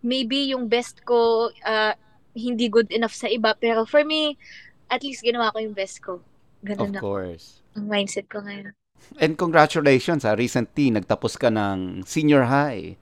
maybe 0.02 0.50
yung 0.50 0.66
best 0.66 1.04
ko 1.04 1.50
ah, 1.62 1.94
hindi 2.34 2.66
good 2.66 2.90
enough 2.90 3.14
sa 3.14 3.26
iba. 3.26 3.54
Pero 3.54 3.86
for 3.86 4.02
me, 4.02 4.34
at 4.88 5.02
least 5.02 5.22
ginawa 5.22 5.54
ko 5.54 5.58
yung 5.62 5.74
best 5.76 6.02
ko. 6.02 6.18
Of 6.18 6.66
Ganun 6.66 6.92
na 6.94 7.00
course. 7.00 7.62
ang 7.78 7.86
mindset 7.86 8.26
ko 8.26 8.42
ngayon. 8.42 8.74
And 9.16 9.34
congratulations 9.34 10.28
ha, 10.28 10.36
recently 10.36 10.92
nagtapos 10.92 11.38
ka 11.38 11.48
ng 11.48 12.04
senior 12.04 12.50
high. 12.50 12.98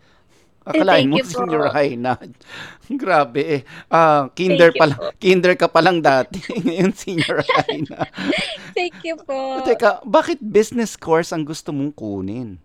Akalain 0.68 1.08
mo 1.08 1.16
senior 1.24 1.72
high 1.72 1.96
na. 1.96 2.20
Grabe 3.00 3.40
eh. 3.40 3.62
Ah, 3.88 4.28
kinder 4.36 4.68
Thank 4.68 4.80
pa 4.80 4.84
lang, 4.92 5.00
kinder 5.16 5.54
ka 5.56 5.68
pa 5.68 5.80
lang 5.80 6.04
dati. 6.04 6.44
Ngayon 6.68 6.92
senior 6.92 7.40
high 7.40 7.88
na. 7.88 8.04
Thank 8.76 9.00
you 9.04 9.16
po. 9.16 9.64
Teka, 9.64 10.04
bakit 10.04 10.36
business 10.44 10.92
course 10.92 11.32
ang 11.32 11.48
gusto 11.48 11.72
mong 11.72 11.96
kunin? 11.96 12.60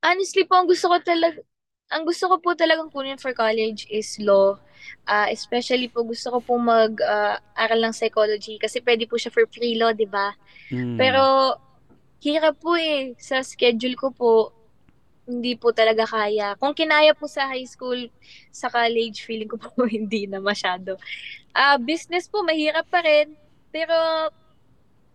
Honestly 0.00 0.48
po, 0.48 0.56
ang 0.56 0.68
gusto 0.68 0.88
ko 0.88 0.96
talaga, 1.04 1.38
ang 1.92 2.08
gusto 2.08 2.32
ko 2.32 2.36
po 2.40 2.56
talagang 2.56 2.88
kunin 2.88 3.20
for 3.20 3.36
college 3.36 3.84
is 3.92 4.16
law. 4.16 4.56
Ah, 5.04 5.28
especially 5.28 5.92
po 5.92 6.04
gusto 6.08 6.32
ko 6.32 6.38
po 6.40 6.54
mag-aral 6.56 7.80
ng 7.84 7.92
psychology 7.92 8.56
kasi 8.56 8.80
pwede 8.80 9.04
po 9.04 9.20
siya 9.20 9.28
for 9.28 9.44
free 9.52 9.76
law, 9.76 9.92
di 9.92 10.08
ba? 10.08 10.32
Hmm. 10.72 10.96
Pero 10.96 11.56
hirap 12.24 12.56
po 12.58 12.74
eh 12.74 13.12
sa 13.20 13.44
schedule 13.44 13.94
ko 13.94 14.08
po. 14.16 14.32
Hindi 15.28 15.60
po 15.60 15.76
talaga 15.76 16.08
kaya. 16.08 16.56
Kung 16.56 16.72
kinaya 16.72 17.12
po 17.12 17.28
sa 17.28 17.44
high 17.44 17.68
school, 17.68 18.08
sa 18.48 18.72
college, 18.72 19.28
feeling 19.28 19.44
ko 19.46 19.60
po 19.60 19.84
hindi 19.86 20.24
na 20.24 20.40
masyado. 20.40 20.96
Ah, 21.52 21.76
business 21.76 22.24
po 22.24 22.40
mahirap 22.40 22.88
pa 22.88 23.04
rin. 23.04 23.36
Pero 23.68 23.92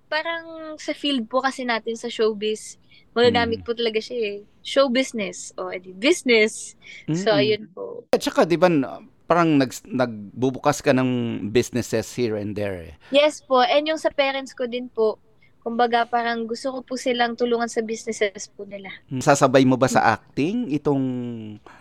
parang 0.06 0.78
sa 0.78 0.94
field 0.94 1.26
po 1.26 1.42
kasi 1.42 1.66
natin 1.66 1.98
sa 1.98 2.06
showbiz, 2.06 2.78
magagamit 3.18 3.62
Mm. 3.62 3.66
po 3.66 3.74
talaga 3.74 3.98
siya 3.98 4.20
eh. 4.22 4.38
Show 4.62 4.94
business. 4.94 5.50
O, 5.58 5.74
edi 5.74 5.90
business. 5.90 6.78
So, 7.10 7.34
Mm. 7.34 7.42
ayun 7.42 7.64
po. 7.74 8.06
At 8.14 8.22
saka, 8.22 8.46
di 8.46 8.54
ba, 8.54 8.70
parang 9.26 9.58
nag, 9.58 9.74
nagbubukas 9.84 10.86
ka 10.86 10.94
ng 10.94 11.10
businesses 11.50 12.06
here 12.14 12.38
and 12.38 12.54
there 12.54 12.78
eh. 12.78 12.94
Yes 13.10 13.42
po. 13.42 13.66
And 13.66 13.90
yung 13.90 13.98
sa 13.98 14.14
parents 14.14 14.54
ko 14.54 14.70
din 14.70 14.94
po, 14.94 15.18
Kumbaga, 15.64 16.04
parang 16.04 16.44
gusto 16.44 16.76
ko 16.76 16.80
po 16.84 16.94
silang 17.00 17.40
tulungan 17.40 17.72
sa 17.72 17.80
businesses 17.80 18.52
po 18.52 18.68
nila. 18.68 18.92
Sasabay 19.08 19.64
mo 19.64 19.80
ba 19.80 19.88
sa 19.88 20.04
acting 20.12 20.68
itong 20.76 21.04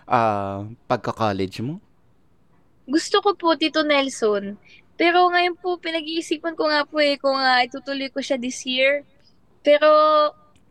ah, 0.07 0.63
pagka-college 0.87 1.59
mo? 1.59 1.83
Gusto 2.87 3.19
ko 3.19 3.35
po, 3.35 3.59
Tito 3.59 3.83
Nelson. 3.83 4.55
Pero 4.95 5.27
ngayon 5.27 5.59
po, 5.59 5.75
pinag-iisipan 5.75 6.55
ko 6.55 6.71
nga 6.71 6.87
po 6.87 7.03
eh 7.03 7.19
kung 7.19 7.35
ah, 7.35 7.59
itutuloy 7.59 8.07
ko 8.07 8.23
siya 8.23 8.39
this 8.39 8.63
year. 8.63 9.03
Pero 9.67 9.91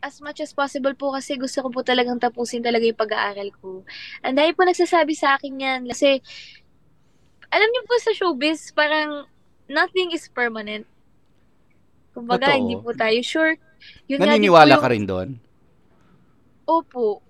as 0.02 0.18
much 0.18 0.42
as 0.42 0.50
possible 0.50 0.92
po 0.98 1.14
kasi 1.14 1.38
gusto 1.38 1.62
ko 1.62 1.68
po 1.70 1.80
talagang 1.86 2.18
tapusin 2.18 2.64
talaga 2.64 2.88
yung 2.88 2.98
pag-aaral 2.98 3.48
ko. 3.60 3.86
And 4.24 4.34
dahil 4.34 4.56
po 4.56 4.66
nagsasabi 4.66 5.14
sa 5.14 5.38
akin 5.38 5.54
yan, 5.62 5.80
kasi 5.86 6.18
alam 7.52 7.68
niyo 7.70 7.82
po 7.86 7.94
sa 8.02 8.16
showbiz, 8.16 8.74
parang 8.74 9.28
nothing 9.70 10.10
is 10.10 10.26
permanent. 10.32 10.88
Kumbaga, 12.12 12.46
Totoo. 12.46 12.58
hindi 12.60 12.74
po 12.76 12.90
tayo 12.92 13.18
sure. 13.24 13.56
Yun 14.06 14.20
nga 14.20 14.28
Naniniwala 14.28 14.68
po 14.68 14.74
yung- 14.76 14.84
ka 14.84 14.92
rin 14.92 15.04
doon? 15.04 15.28
Opo. 16.64 17.20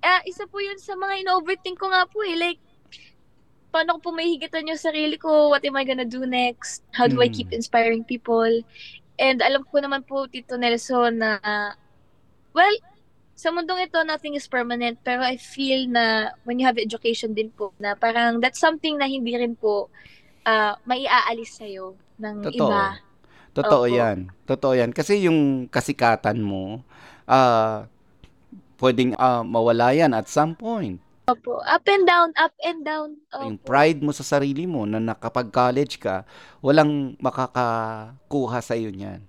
Ah, 0.00 0.20
isa 0.24 0.44
po 0.44 0.58
yun 0.58 0.76
sa 0.76 0.92
mga 0.94 1.24
ino-overthink 1.24 1.76
ko 1.76 1.88
nga 1.88 2.04
po 2.04 2.20
eh. 2.20 2.34
Like, 2.34 2.60
paano 3.70 3.96
ko 3.96 4.10
po 4.10 4.10
mahihigitan 4.12 4.68
yung 4.68 4.80
sarili 4.80 5.16
ko? 5.16 5.48
What 5.48 5.64
am 5.64 5.76
I 5.76 5.84
gonna 5.84 6.04
do 6.04 6.24
next? 6.24 6.84
How 6.92 7.06
do 7.06 7.20
I 7.20 7.28
Mm. 7.28 7.34
keep 7.34 7.50
inspiring 7.50 8.04
people? 8.04 8.50
And 9.16 9.40
alam 9.40 9.64
ko 9.64 9.78
naman 9.78 10.04
po, 10.04 10.26
Tito 10.26 10.58
Nelson, 10.58 11.22
na, 11.22 11.38
well, 12.52 12.74
sa 13.34 13.50
mundong 13.50 13.82
ito, 13.82 13.98
nothing 14.02 14.34
is 14.34 14.46
permanent. 14.46 14.98
Pero 15.02 15.22
I 15.22 15.34
feel 15.34 15.86
na 15.86 16.34
when 16.42 16.58
you 16.58 16.66
have 16.66 16.78
education 16.78 17.34
din 17.34 17.50
po, 17.50 17.74
na 17.78 17.94
parang 17.94 18.38
that's 18.38 18.58
something 18.58 18.94
na 18.94 19.06
hindi 19.06 19.34
rin 19.34 19.54
po 19.54 19.90
ah 20.44 20.76
maiaalis 20.84 21.56
sa'yo 21.56 21.96
ng 22.20 22.36
Totoo. 22.44 22.68
iba. 22.68 23.00
Totoo 23.54 23.86
Opo. 23.86 23.94
yan. 23.94 24.28
Totoo 24.44 24.74
yan. 24.74 24.90
Kasi 24.90 25.24
yung 25.24 25.70
kasikatan 25.70 26.42
mo, 26.42 26.82
ah, 27.24 27.86
pwedeng 28.76 29.14
ah, 29.16 29.46
mawala 29.46 29.94
yan 29.94 30.10
at 30.12 30.26
some 30.26 30.58
point. 30.58 30.98
Opo. 31.24 31.56
Up 31.64 31.86
and 31.88 32.04
down, 32.04 32.34
up 32.36 32.52
and 32.60 32.84
down. 32.84 33.16
Yung 33.40 33.56
Opo. 33.56 33.64
pride 33.64 34.04
mo 34.04 34.12
sa 34.12 34.20
sarili 34.20 34.68
mo 34.68 34.84
na 34.84 35.00
nakapag-college 35.00 35.96
ka, 35.96 36.26
walang 36.60 37.16
makakakuha 37.16 38.60
sa 38.60 38.76
iyo 38.76 38.92
niyan. 38.92 39.24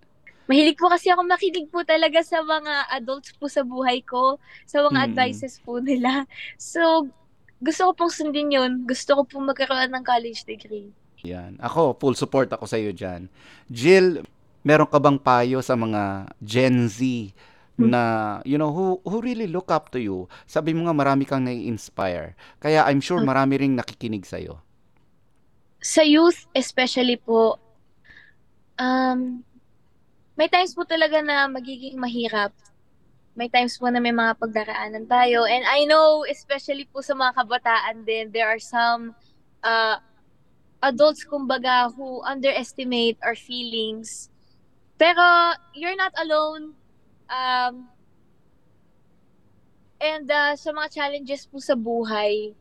Mahilig 0.46 0.78
po 0.78 0.92
kasi 0.92 1.10
ako 1.10 1.26
makinig 1.26 1.72
po 1.72 1.82
talaga 1.82 2.22
sa 2.22 2.44
mga 2.44 2.94
adults 2.94 3.34
po 3.34 3.50
sa 3.50 3.66
buhay 3.66 4.04
ko, 4.04 4.38
sa 4.66 4.84
mga 4.84 4.94
Mm. 4.94 5.06
advices 5.10 5.58
po 5.58 5.80
nila. 5.80 6.28
So, 6.60 7.10
gusto 7.58 7.90
ko 7.90 7.92
pong 7.96 8.14
sundin 8.14 8.54
yun. 8.54 8.86
Gusto 8.86 9.16
ko 9.18 9.22
pong 9.26 9.50
magkaroon 9.50 9.90
ng 9.90 10.04
college 10.06 10.46
degree. 10.46 10.92
Yan. 11.26 11.58
Ako, 11.58 11.98
full 11.98 12.14
support 12.14 12.54
ako 12.54 12.70
sa 12.70 12.78
iyo 12.78 12.94
diyan. 12.94 13.28
Jill, 13.68 14.22
meron 14.62 14.90
ka 14.90 15.02
bang 15.02 15.18
payo 15.18 15.62
sa 15.66 15.74
mga 15.74 16.34
Gen 16.42 16.90
Z 16.90 17.02
na 17.76 18.40
you 18.48 18.56
know 18.56 18.72
who 18.72 19.04
who 19.04 19.20
really 19.20 19.52
look 19.52 19.68
up 19.68 19.92
to 19.92 20.00
you? 20.00 20.32
Sabi 20.48 20.72
mo 20.72 20.88
nga 20.88 20.96
marami 20.96 21.28
kang 21.28 21.44
nai-inspire. 21.44 22.34
Kaya 22.64 22.88
I'm 22.88 23.04
sure 23.04 23.20
marami 23.20 23.60
ring 23.60 23.76
nakikinig 23.76 24.24
sa 24.24 24.40
iyo. 24.40 24.64
Sa 25.84 26.02
youth, 26.02 26.48
especially 26.56 27.20
po, 27.20 27.60
um, 28.80 29.44
may 30.40 30.48
times 30.48 30.74
po 30.74 30.88
talaga 30.88 31.22
na 31.22 31.46
magiging 31.52 32.00
mahirap. 32.00 32.56
May 33.36 33.52
times 33.52 33.76
po 33.76 33.92
na 33.92 34.00
may 34.00 34.16
mga 34.16 34.40
pagdaraanan 34.40 35.06
tayo. 35.12 35.44
And 35.44 35.68
I 35.68 35.84
know, 35.84 36.24
especially 36.24 36.88
po 36.88 37.04
sa 37.04 37.14
mga 37.14 37.36
kabataan 37.36 38.08
din, 38.08 38.32
there 38.32 38.48
are 38.48 38.64
some 38.64 39.12
uh, 39.62 40.00
adults, 40.84 41.24
kumbaga, 41.24 41.94
who 41.94 42.24
underestimate 42.24 43.18
our 43.24 43.36
feelings. 43.36 44.30
Pero, 44.98 45.56
you're 45.76 45.98
not 45.98 46.14
alone. 46.20 46.76
Um, 47.28 47.90
and 50.00 50.30
uh, 50.30 50.56
sa 50.56 50.72
mga 50.72 50.88
challenges 50.94 51.48
po 51.48 51.60
sa 51.60 51.76
buhay, 51.76 52.56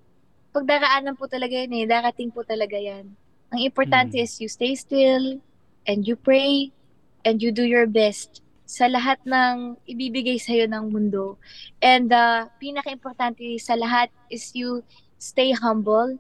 pagdaraanan 0.55 1.19
po 1.19 1.27
talaga 1.27 1.55
yun 1.59 1.75
eh. 1.75 1.87
Darating 1.87 2.31
po 2.31 2.47
talaga 2.47 2.79
yan. 2.79 3.11
Ang 3.55 3.61
importante 3.63 4.19
Hmm. 4.19 4.25
is 4.25 4.39
you 4.43 4.51
stay 4.51 4.75
still 4.75 5.39
and 5.87 6.07
you 6.07 6.19
pray 6.19 6.75
and 7.23 7.43
you 7.43 7.51
do 7.55 7.63
your 7.63 7.87
best 7.87 8.43
sa 8.65 8.89
lahat 8.89 9.21
ng 9.29 9.77
ibibigay 9.85 10.41
sa'yo 10.41 10.65
ng 10.67 10.91
mundo. 10.91 11.37
And 11.85 12.09
uh, 12.11 12.49
pinaka-importante 12.59 13.45
sa 13.61 13.77
lahat 13.77 14.09
is 14.33 14.51
you 14.57 14.83
stay 15.21 15.53
humble 15.53 16.19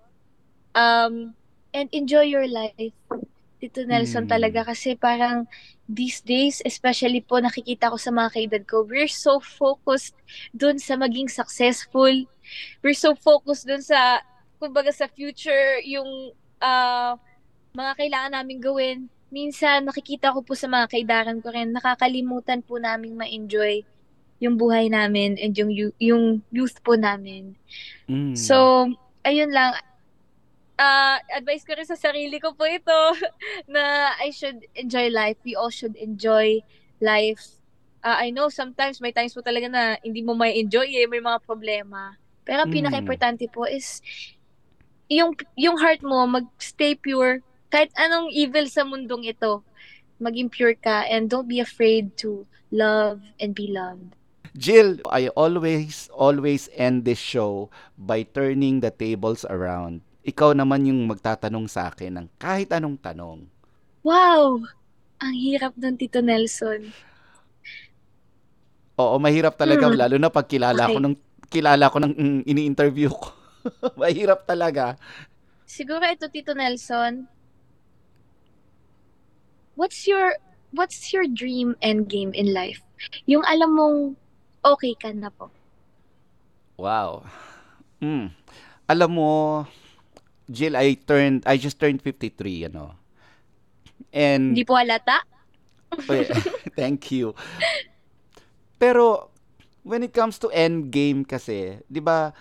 um, 0.76 1.32
and 1.74 1.90
enjoy 1.90 2.22
your 2.22 2.46
life. 2.46 2.94
Tito 3.58 3.82
Nelson 3.82 4.24
Hmm. 4.24 4.30
talaga 4.30 4.62
kasi 4.70 4.94
parang 4.94 5.50
these 5.90 6.22
days, 6.22 6.62
especially 6.62 7.20
po 7.20 7.42
nakikita 7.42 7.90
ko 7.90 7.98
sa 7.98 8.14
mga 8.14 8.30
kaedad 8.30 8.62
ko, 8.64 8.86
we're 8.86 9.10
so 9.10 9.42
focused 9.42 10.14
dun 10.54 10.78
sa 10.78 10.94
maging 10.94 11.26
successful. 11.28 12.12
We're 12.80 12.96
so 12.96 13.18
focused 13.18 13.66
dun 13.66 13.82
sa, 13.82 14.22
kumbaga 14.62 14.94
sa 14.94 15.10
future, 15.10 15.82
yung 15.82 16.32
ah, 16.62 17.18
mga 17.74 17.92
kailangan 17.98 18.32
namin 18.38 18.58
gawin. 18.62 18.98
Minsan, 19.34 19.90
nakikita 19.90 20.30
ko 20.30 20.46
po 20.46 20.54
sa 20.54 20.70
mga 20.70 20.86
kaidaran 20.94 21.42
ko 21.42 21.50
rin, 21.50 21.74
nakakalimutan 21.74 22.62
po 22.62 22.78
namin 22.78 23.18
ma-enjoy 23.18 23.82
yung 24.38 24.60
buhay 24.60 24.92
namin 24.92 25.40
and 25.40 25.56
yung, 25.56 25.72
yu- 25.72 25.96
yung 25.98 26.44
youth 26.52 26.76
po 26.84 26.94
namin. 26.94 27.56
Mm. 28.06 28.36
So, 28.36 28.86
ayun 29.24 29.50
lang. 29.50 29.74
Ah, 30.74 31.22
advice 31.30 31.62
ko 31.62 31.78
rin 31.78 31.86
sa 31.86 31.94
sarili 31.94 32.42
ko 32.42 32.50
po 32.52 32.66
ito 32.66 32.98
na 33.74 34.10
I 34.18 34.34
should 34.34 34.66
enjoy 34.74 35.06
life. 35.10 35.38
We 35.46 35.54
all 35.54 35.70
should 35.70 35.94
enjoy 35.94 36.60
life. 36.98 37.62
Ah, 38.02 38.18
I 38.20 38.34
know 38.34 38.50
sometimes 38.50 38.98
may 39.00 39.14
times 39.14 39.32
po 39.32 39.40
talaga 39.40 39.70
na 39.70 39.82
hindi 40.02 40.20
mo 40.20 40.34
may 40.34 40.58
enjoy 40.58 40.90
eh, 40.90 41.06
may 41.06 41.22
mga 41.22 41.40
problema. 41.46 42.18
Pero 42.44 42.66
ang 42.66 42.70
Mm. 42.70 42.76
pinaka-importante 42.76 43.46
po 43.48 43.64
is 43.64 44.02
yung 45.08 45.36
yung 45.54 45.76
heart 45.78 46.02
mo 46.02 46.24
mag-stay 46.26 46.96
pure 46.98 47.40
kahit 47.70 47.90
anong 47.96 48.30
evil 48.34 48.66
sa 48.66 48.82
mundong 48.82 49.24
ito. 49.26 49.62
Maging 50.18 50.50
pure 50.50 50.74
ka 50.78 51.06
and 51.06 51.30
don't 51.30 51.46
be 51.50 51.58
afraid 51.58 52.14
to 52.18 52.46
love 52.70 53.22
and 53.38 53.54
be 53.54 53.70
loved. 53.70 54.14
Jill, 54.54 55.02
I 55.10 55.28
always, 55.34 56.06
always 56.14 56.70
end 56.78 57.02
this 57.04 57.18
show 57.18 57.70
by 57.98 58.22
turning 58.22 58.80
the 58.80 58.90
tables 58.94 59.42
around. 59.50 60.02
Ikaw 60.24 60.56
naman 60.56 60.88
yung 60.88 61.04
magtatanong 61.04 61.68
sa 61.68 61.92
akin 61.92 62.16
ng 62.16 62.26
kahit 62.40 62.72
anong 62.72 62.96
tanong. 62.96 63.44
Wow! 64.00 64.64
Ang 65.20 65.34
hirap 65.36 65.76
nun, 65.76 66.00
Tito 66.00 66.24
Nelson. 66.24 66.92
Oo, 68.96 69.16
mahirap 69.20 69.58
talaga, 69.58 69.90
Hmm. 69.90 70.00
lalo 70.00 70.16
na 70.16 70.32
pag 70.32 70.48
kilala 70.48 70.88
ko 70.88 70.96
Okay. 70.96 71.04
ng 71.04 71.14
kilala 71.52 71.92
ko 71.92 71.98
ng 72.00 72.12
mm, 72.14 72.40
ini-interview 72.48 73.10
ko. 73.12 73.28
mahirap 74.00 74.48
talaga. 74.48 74.96
Siguro 75.64 76.04
ito, 76.08 76.24
Tito 76.28 76.56
Nelson. 76.56 77.28
What's 79.74 80.06
your 80.06 80.38
what's 80.70 81.10
your 81.10 81.26
dream 81.26 81.74
end 81.82 82.06
game 82.06 82.30
in 82.32 82.54
life? 82.54 82.80
Yung 83.26 83.42
alam 83.42 83.74
mong 83.74 83.98
okay 84.62 84.94
ka 84.94 85.10
na 85.10 85.28
po. 85.28 85.50
Wow. 86.78 87.26
Mm. 87.98 88.30
Alam 88.86 89.10
mo, 89.10 89.30
Jill, 90.50 90.76
I 90.76 90.94
turned, 91.00 91.42
I 91.48 91.56
just 91.56 91.80
turned 91.80 92.04
53, 92.04 92.68
ano. 92.68 92.92
And, 94.12 94.52
Hindi 94.52 94.64
po 94.68 94.76
halata? 94.76 95.24
Thank 96.78 97.14
you. 97.14 97.32
Pero, 98.76 99.32
when 99.86 100.04
it 100.04 100.12
comes 100.12 100.36
to 100.42 100.52
end 100.52 100.92
game 100.92 101.24
kasi, 101.24 101.80
di 101.88 102.00
ba, 102.00 102.36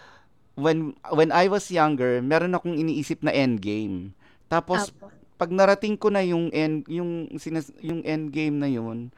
when, 0.59 0.97
when 1.15 1.31
I 1.31 1.47
was 1.47 1.71
younger, 1.71 2.19
meron 2.19 2.55
akong 2.57 2.75
iniisip 2.75 3.23
na 3.23 3.31
end 3.31 3.63
game. 3.63 4.11
Tapos, 4.51 4.91
Apo. 4.91 5.07
pag 5.39 5.49
narating 5.53 5.95
ko 5.95 6.11
na 6.11 6.21
yung 6.25 6.51
end, 6.51 6.83
yung, 6.91 7.31
sinas, 7.39 7.71
yung 7.79 8.03
end 8.03 8.35
game 8.35 8.59
na 8.59 8.67
yun, 8.67 9.13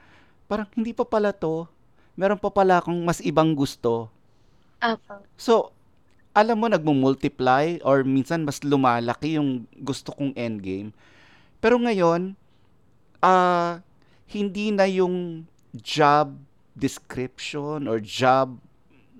parang 0.45 0.69
hindi 0.77 0.93
pa 0.93 1.07
pala 1.07 1.33
to. 1.33 1.65
Meron 2.15 2.39
pa 2.39 2.53
pala 2.53 2.79
akong 2.79 3.01
mas 3.01 3.19
ibang 3.25 3.57
gusto. 3.57 4.07
Apo. 4.79 5.25
So, 5.35 5.75
alam 6.35 6.59
mo, 6.59 6.67
nagmo-multiply 6.67 7.79
or 7.87 8.03
minsan 8.03 8.43
mas 8.43 8.61
lumalaki 8.61 9.39
yung 9.39 9.65
gusto 9.79 10.11
kong 10.11 10.35
endgame. 10.35 10.91
Pero 11.63 11.79
ngayon, 11.79 12.35
ah 13.23 13.81
hindi 14.29 14.73
na 14.73 14.85
yung 14.89 15.47
job 15.73 16.35
description 16.75 17.87
or 17.87 18.01
job 18.03 18.59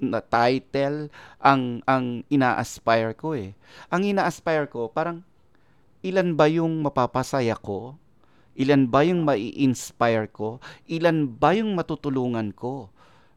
na 0.02 0.20
title 0.20 1.08
ang 1.40 1.80
ang 1.88 2.26
ina-aspire 2.28 3.16
ko 3.16 3.34
eh. 3.38 3.56
Ang 3.90 4.12
ina-aspire 4.12 4.68
ko, 4.68 4.92
parang 4.92 5.24
ilan 6.04 6.36
ba 6.36 6.46
yung 6.52 6.84
mapapasaya 6.84 7.56
ko? 7.58 7.96
Ilan 8.56 8.88
ba 8.88 9.04
yung 9.04 9.28
mai-inspire 9.28 10.32
ko? 10.32 10.64
Ilan 10.88 11.28
ba 11.28 11.52
yung 11.56 11.76
matutulungan 11.76 12.56
ko? 12.56 12.88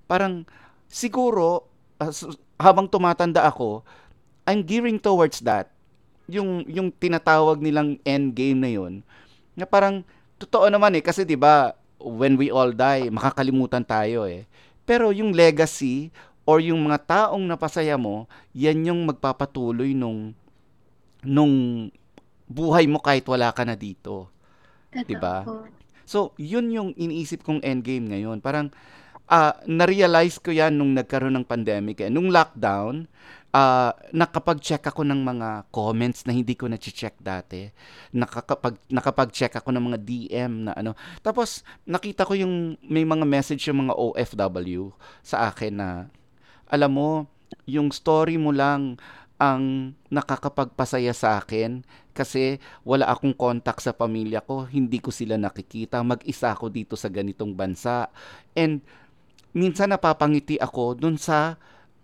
Parang 0.06 0.46
siguro 0.86 1.66
s- 2.02 2.38
habang 2.58 2.90
tumatanda 2.90 3.46
ako, 3.46 3.86
I'm 4.44 4.66
gearing 4.66 4.98
towards 4.98 5.40
that. 5.46 5.70
Yung 6.28 6.66
yung 6.68 6.92
tinatawag 6.92 7.62
nilang 7.62 7.96
end 8.04 8.36
game 8.36 8.58
na 8.60 8.68
yun. 8.68 9.00
Na 9.56 9.64
parang 9.64 10.04
totoo 10.36 10.68
naman 10.68 10.98
eh 10.98 11.02
kasi 11.02 11.24
'di 11.24 11.38
ba 11.38 11.72
when 11.98 12.38
we 12.38 12.52
all 12.52 12.70
die, 12.70 13.08
makakalimutan 13.10 13.82
tayo 13.82 14.26
eh. 14.26 14.44
Pero 14.84 15.10
yung 15.10 15.34
legacy 15.34 16.14
or 16.48 16.62
yung 16.64 16.80
mga 16.88 16.98
taong 17.04 17.44
napasaya 17.44 17.98
mo, 18.00 18.24
yan 18.56 18.88
yung 18.88 19.00
magpapatuloy 19.04 19.92
nung 19.92 20.32
nung 21.20 21.88
buhay 22.48 22.88
mo 22.88 23.02
kahit 23.02 23.26
wala 23.28 23.52
ka 23.52 23.66
na 23.68 23.76
dito. 23.76 24.32
Diba? 25.04 25.44
po. 25.44 25.68
So, 26.08 26.32
yun 26.40 26.72
yung 26.72 26.90
iniisip 26.96 27.44
kong 27.44 27.60
endgame 27.60 28.08
ngayon. 28.08 28.40
Parang, 28.40 28.72
ah 29.28 29.54
na-realize 29.68 30.40
ko 30.40 30.50
yan 30.50 30.74
nung 30.74 30.96
nagkaroon 30.96 31.36
ng 31.36 31.46
pandemic. 31.46 32.00
Eh. 32.02 32.10
Nung 32.10 32.32
lockdown, 32.32 33.04
ah 33.52 33.92
nakapag-check 34.12 34.84
ako 34.88 35.04
ng 35.04 35.20
mga 35.24 35.48
comments 35.72 36.24
na 36.24 36.32
hindi 36.32 36.56
ko 36.56 36.68
na-check 36.68 37.16
dati. 37.20 37.68
Nakakapag, 38.16 38.80
nakapag-check 38.88 39.56
ako 39.60 39.72
ng 39.72 39.84
mga 39.92 39.98
DM 40.04 40.52
na 40.68 40.72
ano. 40.76 40.96
Tapos, 41.20 41.64
nakita 41.84 42.24
ko 42.24 42.32
yung 42.36 42.80
may 42.84 43.04
mga 43.04 43.24
message 43.28 43.68
yung 43.68 43.88
mga 43.88 43.94
OFW 43.96 44.92
sa 45.20 45.52
akin 45.52 45.72
na, 45.76 45.90
alam 46.68 46.92
mo, 46.92 47.28
yung 47.64 47.92
story 47.92 48.36
mo 48.36 48.52
lang 48.52 48.96
ang 49.38 49.94
nakakapagpasaya 50.10 51.14
sa 51.14 51.38
akin 51.38 51.86
kasi 52.10 52.58
wala 52.82 53.06
akong 53.06 53.30
contact 53.30 53.86
sa 53.86 53.94
pamilya 53.94 54.42
ko, 54.42 54.66
hindi 54.66 54.98
ko 54.98 55.14
sila 55.14 55.38
nakikita, 55.38 56.02
mag-isa 56.02 56.50
ako 56.50 56.66
dito 56.74 56.98
sa 56.98 57.06
ganitong 57.06 57.54
bansa. 57.54 58.10
And 58.58 58.82
minsan 59.52 59.92
napapangiti 59.92 60.56
ako 60.60 60.98
dun 60.98 61.16
sa 61.16 61.56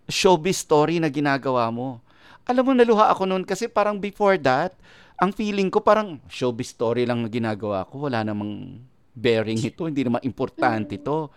showbiz 0.08 0.60
story 0.60 1.00
na 1.00 1.08
ginagawa 1.08 1.68
mo. 1.72 2.00
Alam 2.44 2.70
mo, 2.70 2.72
naluha 2.76 3.08
ako 3.08 3.24
noon 3.24 3.44
kasi 3.44 3.68
parang 3.72 3.96
before 3.96 4.36
that, 4.36 4.76
ang 5.16 5.32
feeling 5.32 5.72
ko 5.72 5.80
parang 5.80 6.20
showbiz 6.28 6.76
story 6.76 7.08
lang 7.08 7.24
na 7.24 7.30
ginagawa 7.32 7.88
ko. 7.88 8.04
Wala 8.04 8.20
namang 8.20 8.84
bearing 9.14 9.62
ito, 9.62 9.86
hindi 9.88 10.04
naman 10.04 10.20
importante 10.26 10.98
ito. 11.00 11.30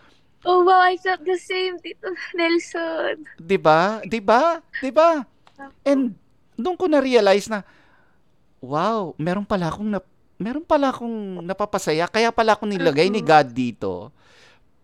Oh 0.45 0.61
wow, 0.63 0.85
I 0.85 0.95
felt 1.01 1.25
the 1.25 1.33
same, 1.35 1.81
Tito 1.81 2.13
Nelson. 2.37 3.25
'Di 3.41 3.57
ba? 3.57 3.99
'Di 4.05 4.21
ba? 4.21 4.61
'Di 4.79 4.93
ba? 4.93 5.25
And 5.81 6.13
doon 6.53 6.77
ko 6.77 6.85
na-realize 6.85 7.49
na 7.49 7.65
wow, 8.61 9.17
meron 9.17 9.43
pala 9.43 9.73
akong 9.73 9.89
na, 9.89 9.99
meron 10.37 10.61
pala 10.61 10.93
akong 10.93 11.41
napapasaya 11.41 12.05
kaya 12.05 12.29
pala 12.29 12.53
ako 12.53 12.69
nilagay 12.69 13.09
ni 13.09 13.25
God 13.25 13.49
dito 13.49 14.13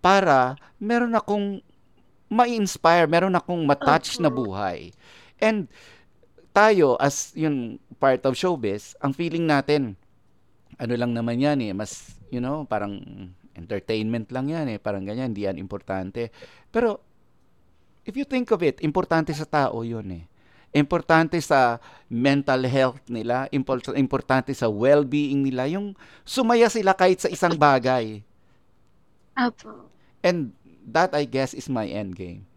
para 0.03 0.59
meron 0.83 1.15
akong 1.15 1.63
ma-inspire, 2.27 3.07
meron 3.07 3.39
akong 3.39 3.63
matouch 3.63 4.19
na 4.19 4.27
buhay. 4.27 4.91
And 5.39 5.71
tayo 6.51 6.99
as 6.99 7.31
yung 7.39 7.79
part 8.03 8.19
of 8.27 8.35
showbiz, 8.35 8.99
ang 8.99 9.15
feeling 9.15 9.47
natin 9.47 9.95
ano 10.75 10.93
lang 10.99 11.15
naman 11.15 11.39
yan 11.39 11.63
eh, 11.63 11.71
mas 11.71 12.19
you 12.27 12.43
know, 12.43 12.67
parang 12.67 12.99
entertainment 13.55 14.27
lang 14.33 14.51
yan 14.51 14.65
eh, 14.75 14.77
parang 14.81 15.07
ganyan, 15.07 15.31
hindi 15.31 15.47
yan 15.47 15.55
importante. 15.55 16.33
Pero 16.67 16.99
if 18.03 18.17
you 18.17 18.27
think 18.27 18.51
of 18.51 18.59
it, 18.59 18.83
importante 18.83 19.31
sa 19.31 19.47
tao 19.47 19.85
yun 19.85 20.09
eh. 20.11 20.25
Importante 20.73 21.37
sa 21.37 21.77
mental 22.09 22.65
health 22.65 23.05
nila, 23.05 23.45
impor- 23.53 23.93
importante 23.93 24.57
sa 24.57 24.65
well-being 24.65 25.45
nila, 25.45 25.69
yung 25.69 25.93
sumaya 26.25 26.65
sila 26.65 26.97
kahit 26.97 27.21
sa 27.21 27.29
isang 27.29 27.53
bagay. 27.53 28.25
Apo. 29.37 29.92
And 30.23 30.55
that, 30.87 31.13
I 31.13 31.25
guess, 31.25 31.53
is 31.53 31.69
my 31.69 31.85
end 31.85 32.15
game. 32.15 32.47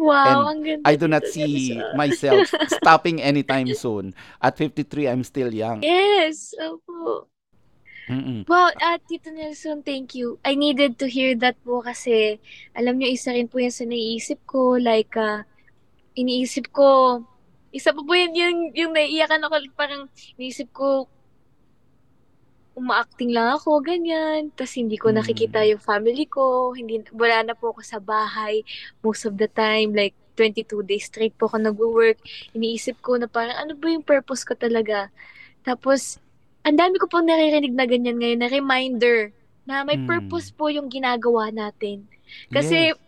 Wow, 0.00 0.24
And 0.24 0.40
ang 0.48 0.60
ganda. 0.64 0.84
I 0.88 0.96
do 0.96 1.06
not 1.12 1.28
see 1.28 1.76
myself 1.92 2.48
stopping 2.80 3.20
anytime 3.20 3.68
soon. 3.76 4.16
At 4.40 4.56
53, 4.56 5.12
I'm 5.12 5.24
still 5.28 5.52
young. 5.52 5.84
Yes, 5.84 6.56
opo. 6.56 7.28
Mm-mm. 8.08 8.48
Wow, 8.48 8.72
uh, 8.74 8.98
Tito 9.06 9.30
Nelson, 9.30 9.84
thank 9.84 10.16
you. 10.16 10.40
I 10.42 10.56
needed 10.56 10.98
to 10.98 11.06
hear 11.06 11.36
that 11.44 11.54
po 11.62 11.84
kasi 11.84 12.40
alam 12.74 12.96
niyo, 12.98 13.12
isa 13.12 13.30
rin 13.30 13.46
po 13.46 13.60
yan 13.60 13.70
sa 13.70 13.84
naiisip 13.84 14.40
ko. 14.48 14.80
Like, 14.80 15.14
ah, 15.20 15.44
iniisip 16.16 16.72
ko, 16.72 17.22
isa 17.70 17.92
po 17.92 18.02
po 18.02 18.16
yun 18.16 18.32
yung, 18.34 18.58
yung 18.72 18.92
naiiyakan 18.96 19.46
ako. 19.46 19.62
Parang 19.76 20.08
iniisip 20.40 20.72
ko, 20.72 21.12
umaacting 22.80 23.36
lang 23.36 23.52
ako, 23.54 23.84
ganyan. 23.84 24.48
Tapos 24.56 24.74
hindi 24.74 24.96
ko 24.96 25.12
Mm. 25.12 25.16
nakikita 25.20 25.60
yung 25.68 25.82
family 25.84 26.24
ko. 26.24 26.72
Hindi, 26.72 27.04
wala 27.12 27.44
na 27.44 27.54
po 27.54 27.76
ako 27.76 27.84
sa 27.84 28.00
bahay 28.00 28.64
most 29.04 29.28
of 29.28 29.36
the 29.36 29.46
time. 29.46 29.92
Like, 29.92 30.16
22 30.34 30.80
days 30.80 31.04
straight 31.04 31.36
po 31.36 31.52
ako 31.52 31.60
nag-work. 31.60 32.16
Iniisip 32.56 33.04
ko 33.04 33.20
na 33.20 33.28
parang, 33.28 33.60
ano 33.60 33.76
ba 33.76 33.92
yung 33.92 34.00
purpose 34.00 34.40
ko 34.40 34.56
talaga? 34.56 35.12
Tapos, 35.60 36.16
ang 36.64 36.80
dami 36.80 36.96
ko 36.96 37.04
pong 37.04 37.28
naririnig 37.28 37.76
na 37.76 37.84
ganyan 37.84 38.16
ngayon, 38.16 38.40
na 38.40 38.48
reminder 38.48 39.36
na 39.68 39.84
may 39.84 40.00
Mm. 40.00 40.08
purpose 40.08 40.48
po 40.48 40.72
yung 40.72 40.88
ginagawa 40.88 41.52
natin. 41.52 42.08
Kasi, 42.48 42.96
Yes. 42.96 42.98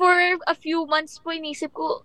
for 0.00 0.10
a 0.48 0.56
few 0.56 0.88
months 0.88 1.20
po, 1.20 1.36
inisip 1.36 1.76
ko, 1.76 2.00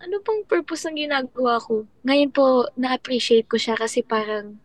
ano 0.00 0.18
pang 0.24 0.42
purpose 0.48 0.88
ng 0.88 0.96
ginagawa 0.96 1.60
ko? 1.60 1.86
Ngayon 2.02 2.30
po, 2.34 2.66
na-appreciate 2.74 3.46
ko 3.46 3.60
siya 3.60 3.76
kasi 3.78 4.02
parang, 4.02 4.58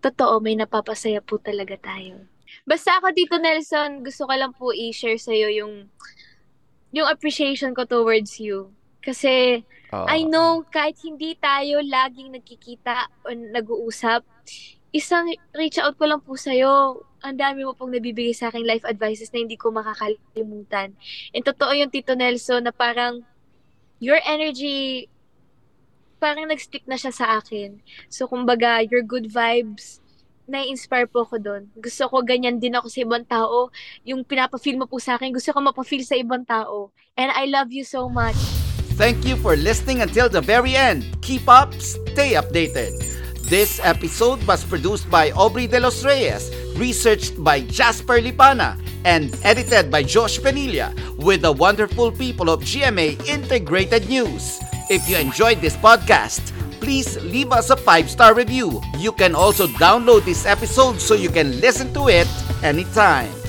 totoo, 0.00 0.40
may 0.40 0.56
napapasaya 0.56 1.20
po 1.20 1.36
talaga 1.38 1.76
tayo. 1.76 2.24
Basta 2.66 2.98
ako 2.98 3.14
dito, 3.14 3.38
Nelson, 3.38 4.02
gusto 4.02 4.26
ko 4.26 4.32
lang 4.34 4.52
po 4.56 4.74
i-share 4.74 5.20
sa'yo 5.20 5.48
yung, 5.52 5.86
yung 6.90 7.06
appreciation 7.06 7.76
ko 7.76 7.86
towards 7.86 8.40
you. 8.42 8.74
Kasi, 9.00 9.62
Oo. 9.94 10.06
I 10.06 10.26
know 10.26 10.66
kahit 10.68 10.98
hindi 11.02 11.34
tayo 11.38 11.82
laging 11.82 12.34
nagkikita 12.34 13.10
o 13.26 13.32
nag-uusap, 13.32 14.26
isang 14.90 15.30
reach 15.54 15.78
out 15.78 15.94
ko 15.94 16.06
lang 16.06 16.22
po 16.22 16.34
sa'yo. 16.34 17.02
Ang 17.20 17.36
dami 17.36 17.62
mo 17.62 17.76
pong 17.76 17.94
nabibigay 17.94 18.34
sa 18.34 18.48
aking 18.50 18.66
life 18.66 18.82
advices 18.88 19.30
na 19.30 19.44
hindi 19.44 19.54
ko 19.54 19.70
makakalimutan. 19.70 20.96
And 21.36 21.44
totoo 21.44 21.76
yung 21.76 21.92
Tito 21.92 22.16
Nelson 22.16 22.66
na 22.66 22.74
parang 22.74 23.22
your 24.00 24.18
energy 24.24 25.06
parang 26.20 26.52
nag-stick 26.52 26.84
na 26.84 27.00
siya 27.00 27.10
sa 27.10 27.40
akin. 27.40 27.80
So, 28.12 28.28
kumbaga, 28.28 28.84
your 28.84 29.00
good 29.00 29.32
vibes, 29.32 30.04
na-inspire 30.50 31.08
po 31.08 31.24
ako 31.24 31.40
doon. 31.40 31.62
Gusto 31.78 32.10
ko 32.10 32.20
ganyan 32.26 32.58
din 32.60 32.76
ako 32.76 32.90
sa 32.90 33.00
ibang 33.00 33.24
tao. 33.24 33.72
Yung 34.04 34.26
pinapa-feel 34.26 34.76
mo 34.76 34.84
po 34.84 35.00
sa 35.00 35.16
akin, 35.16 35.32
gusto 35.32 35.54
ko 35.54 35.58
mapa-feel 35.62 36.04
sa 36.04 36.18
ibang 36.18 36.42
tao. 36.44 36.92
And 37.14 37.32
I 37.32 37.46
love 37.48 37.72
you 37.72 37.86
so 37.86 38.10
much. 38.10 38.36
Thank 39.00 39.24
you 39.24 39.40
for 39.40 39.56
listening 39.56 40.04
until 40.04 40.28
the 40.28 40.44
very 40.44 40.76
end. 40.76 41.08
Keep 41.24 41.48
up, 41.48 41.72
stay 41.80 42.36
updated. 42.36 42.92
This 43.48 43.80
episode 43.82 44.44
was 44.44 44.62
produced 44.62 45.08
by 45.08 45.32
Aubrey 45.32 45.66
De 45.66 45.80
Los 45.80 46.04
Reyes, 46.04 46.52
researched 46.76 47.40
by 47.42 47.64
Jasper 47.66 48.20
Lipana, 48.20 48.76
and 49.08 49.32
edited 49.42 49.90
by 49.90 50.04
Josh 50.04 50.38
Penilla 50.38 50.92
with 51.16 51.42
the 51.42 51.50
wonderful 51.50 52.12
people 52.12 52.50
of 52.50 52.60
GMA 52.60 53.18
Integrated 53.26 54.06
News. 54.06 54.60
If 54.90 55.08
you 55.08 55.16
enjoyed 55.16 55.62
this 55.62 55.76
podcast, 55.76 56.50
please 56.82 57.14
leave 57.22 57.52
us 57.52 57.70
a 57.70 57.76
five-star 57.76 58.34
review. 58.34 58.82
You 58.98 59.12
can 59.12 59.36
also 59.36 59.68
download 59.78 60.24
this 60.24 60.44
episode 60.44 60.98
so 60.98 61.14
you 61.14 61.30
can 61.30 61.60
listen 61.60 61.94
to 61.94 62.08
it 62.08 62.26
anytime. 62.64 63.39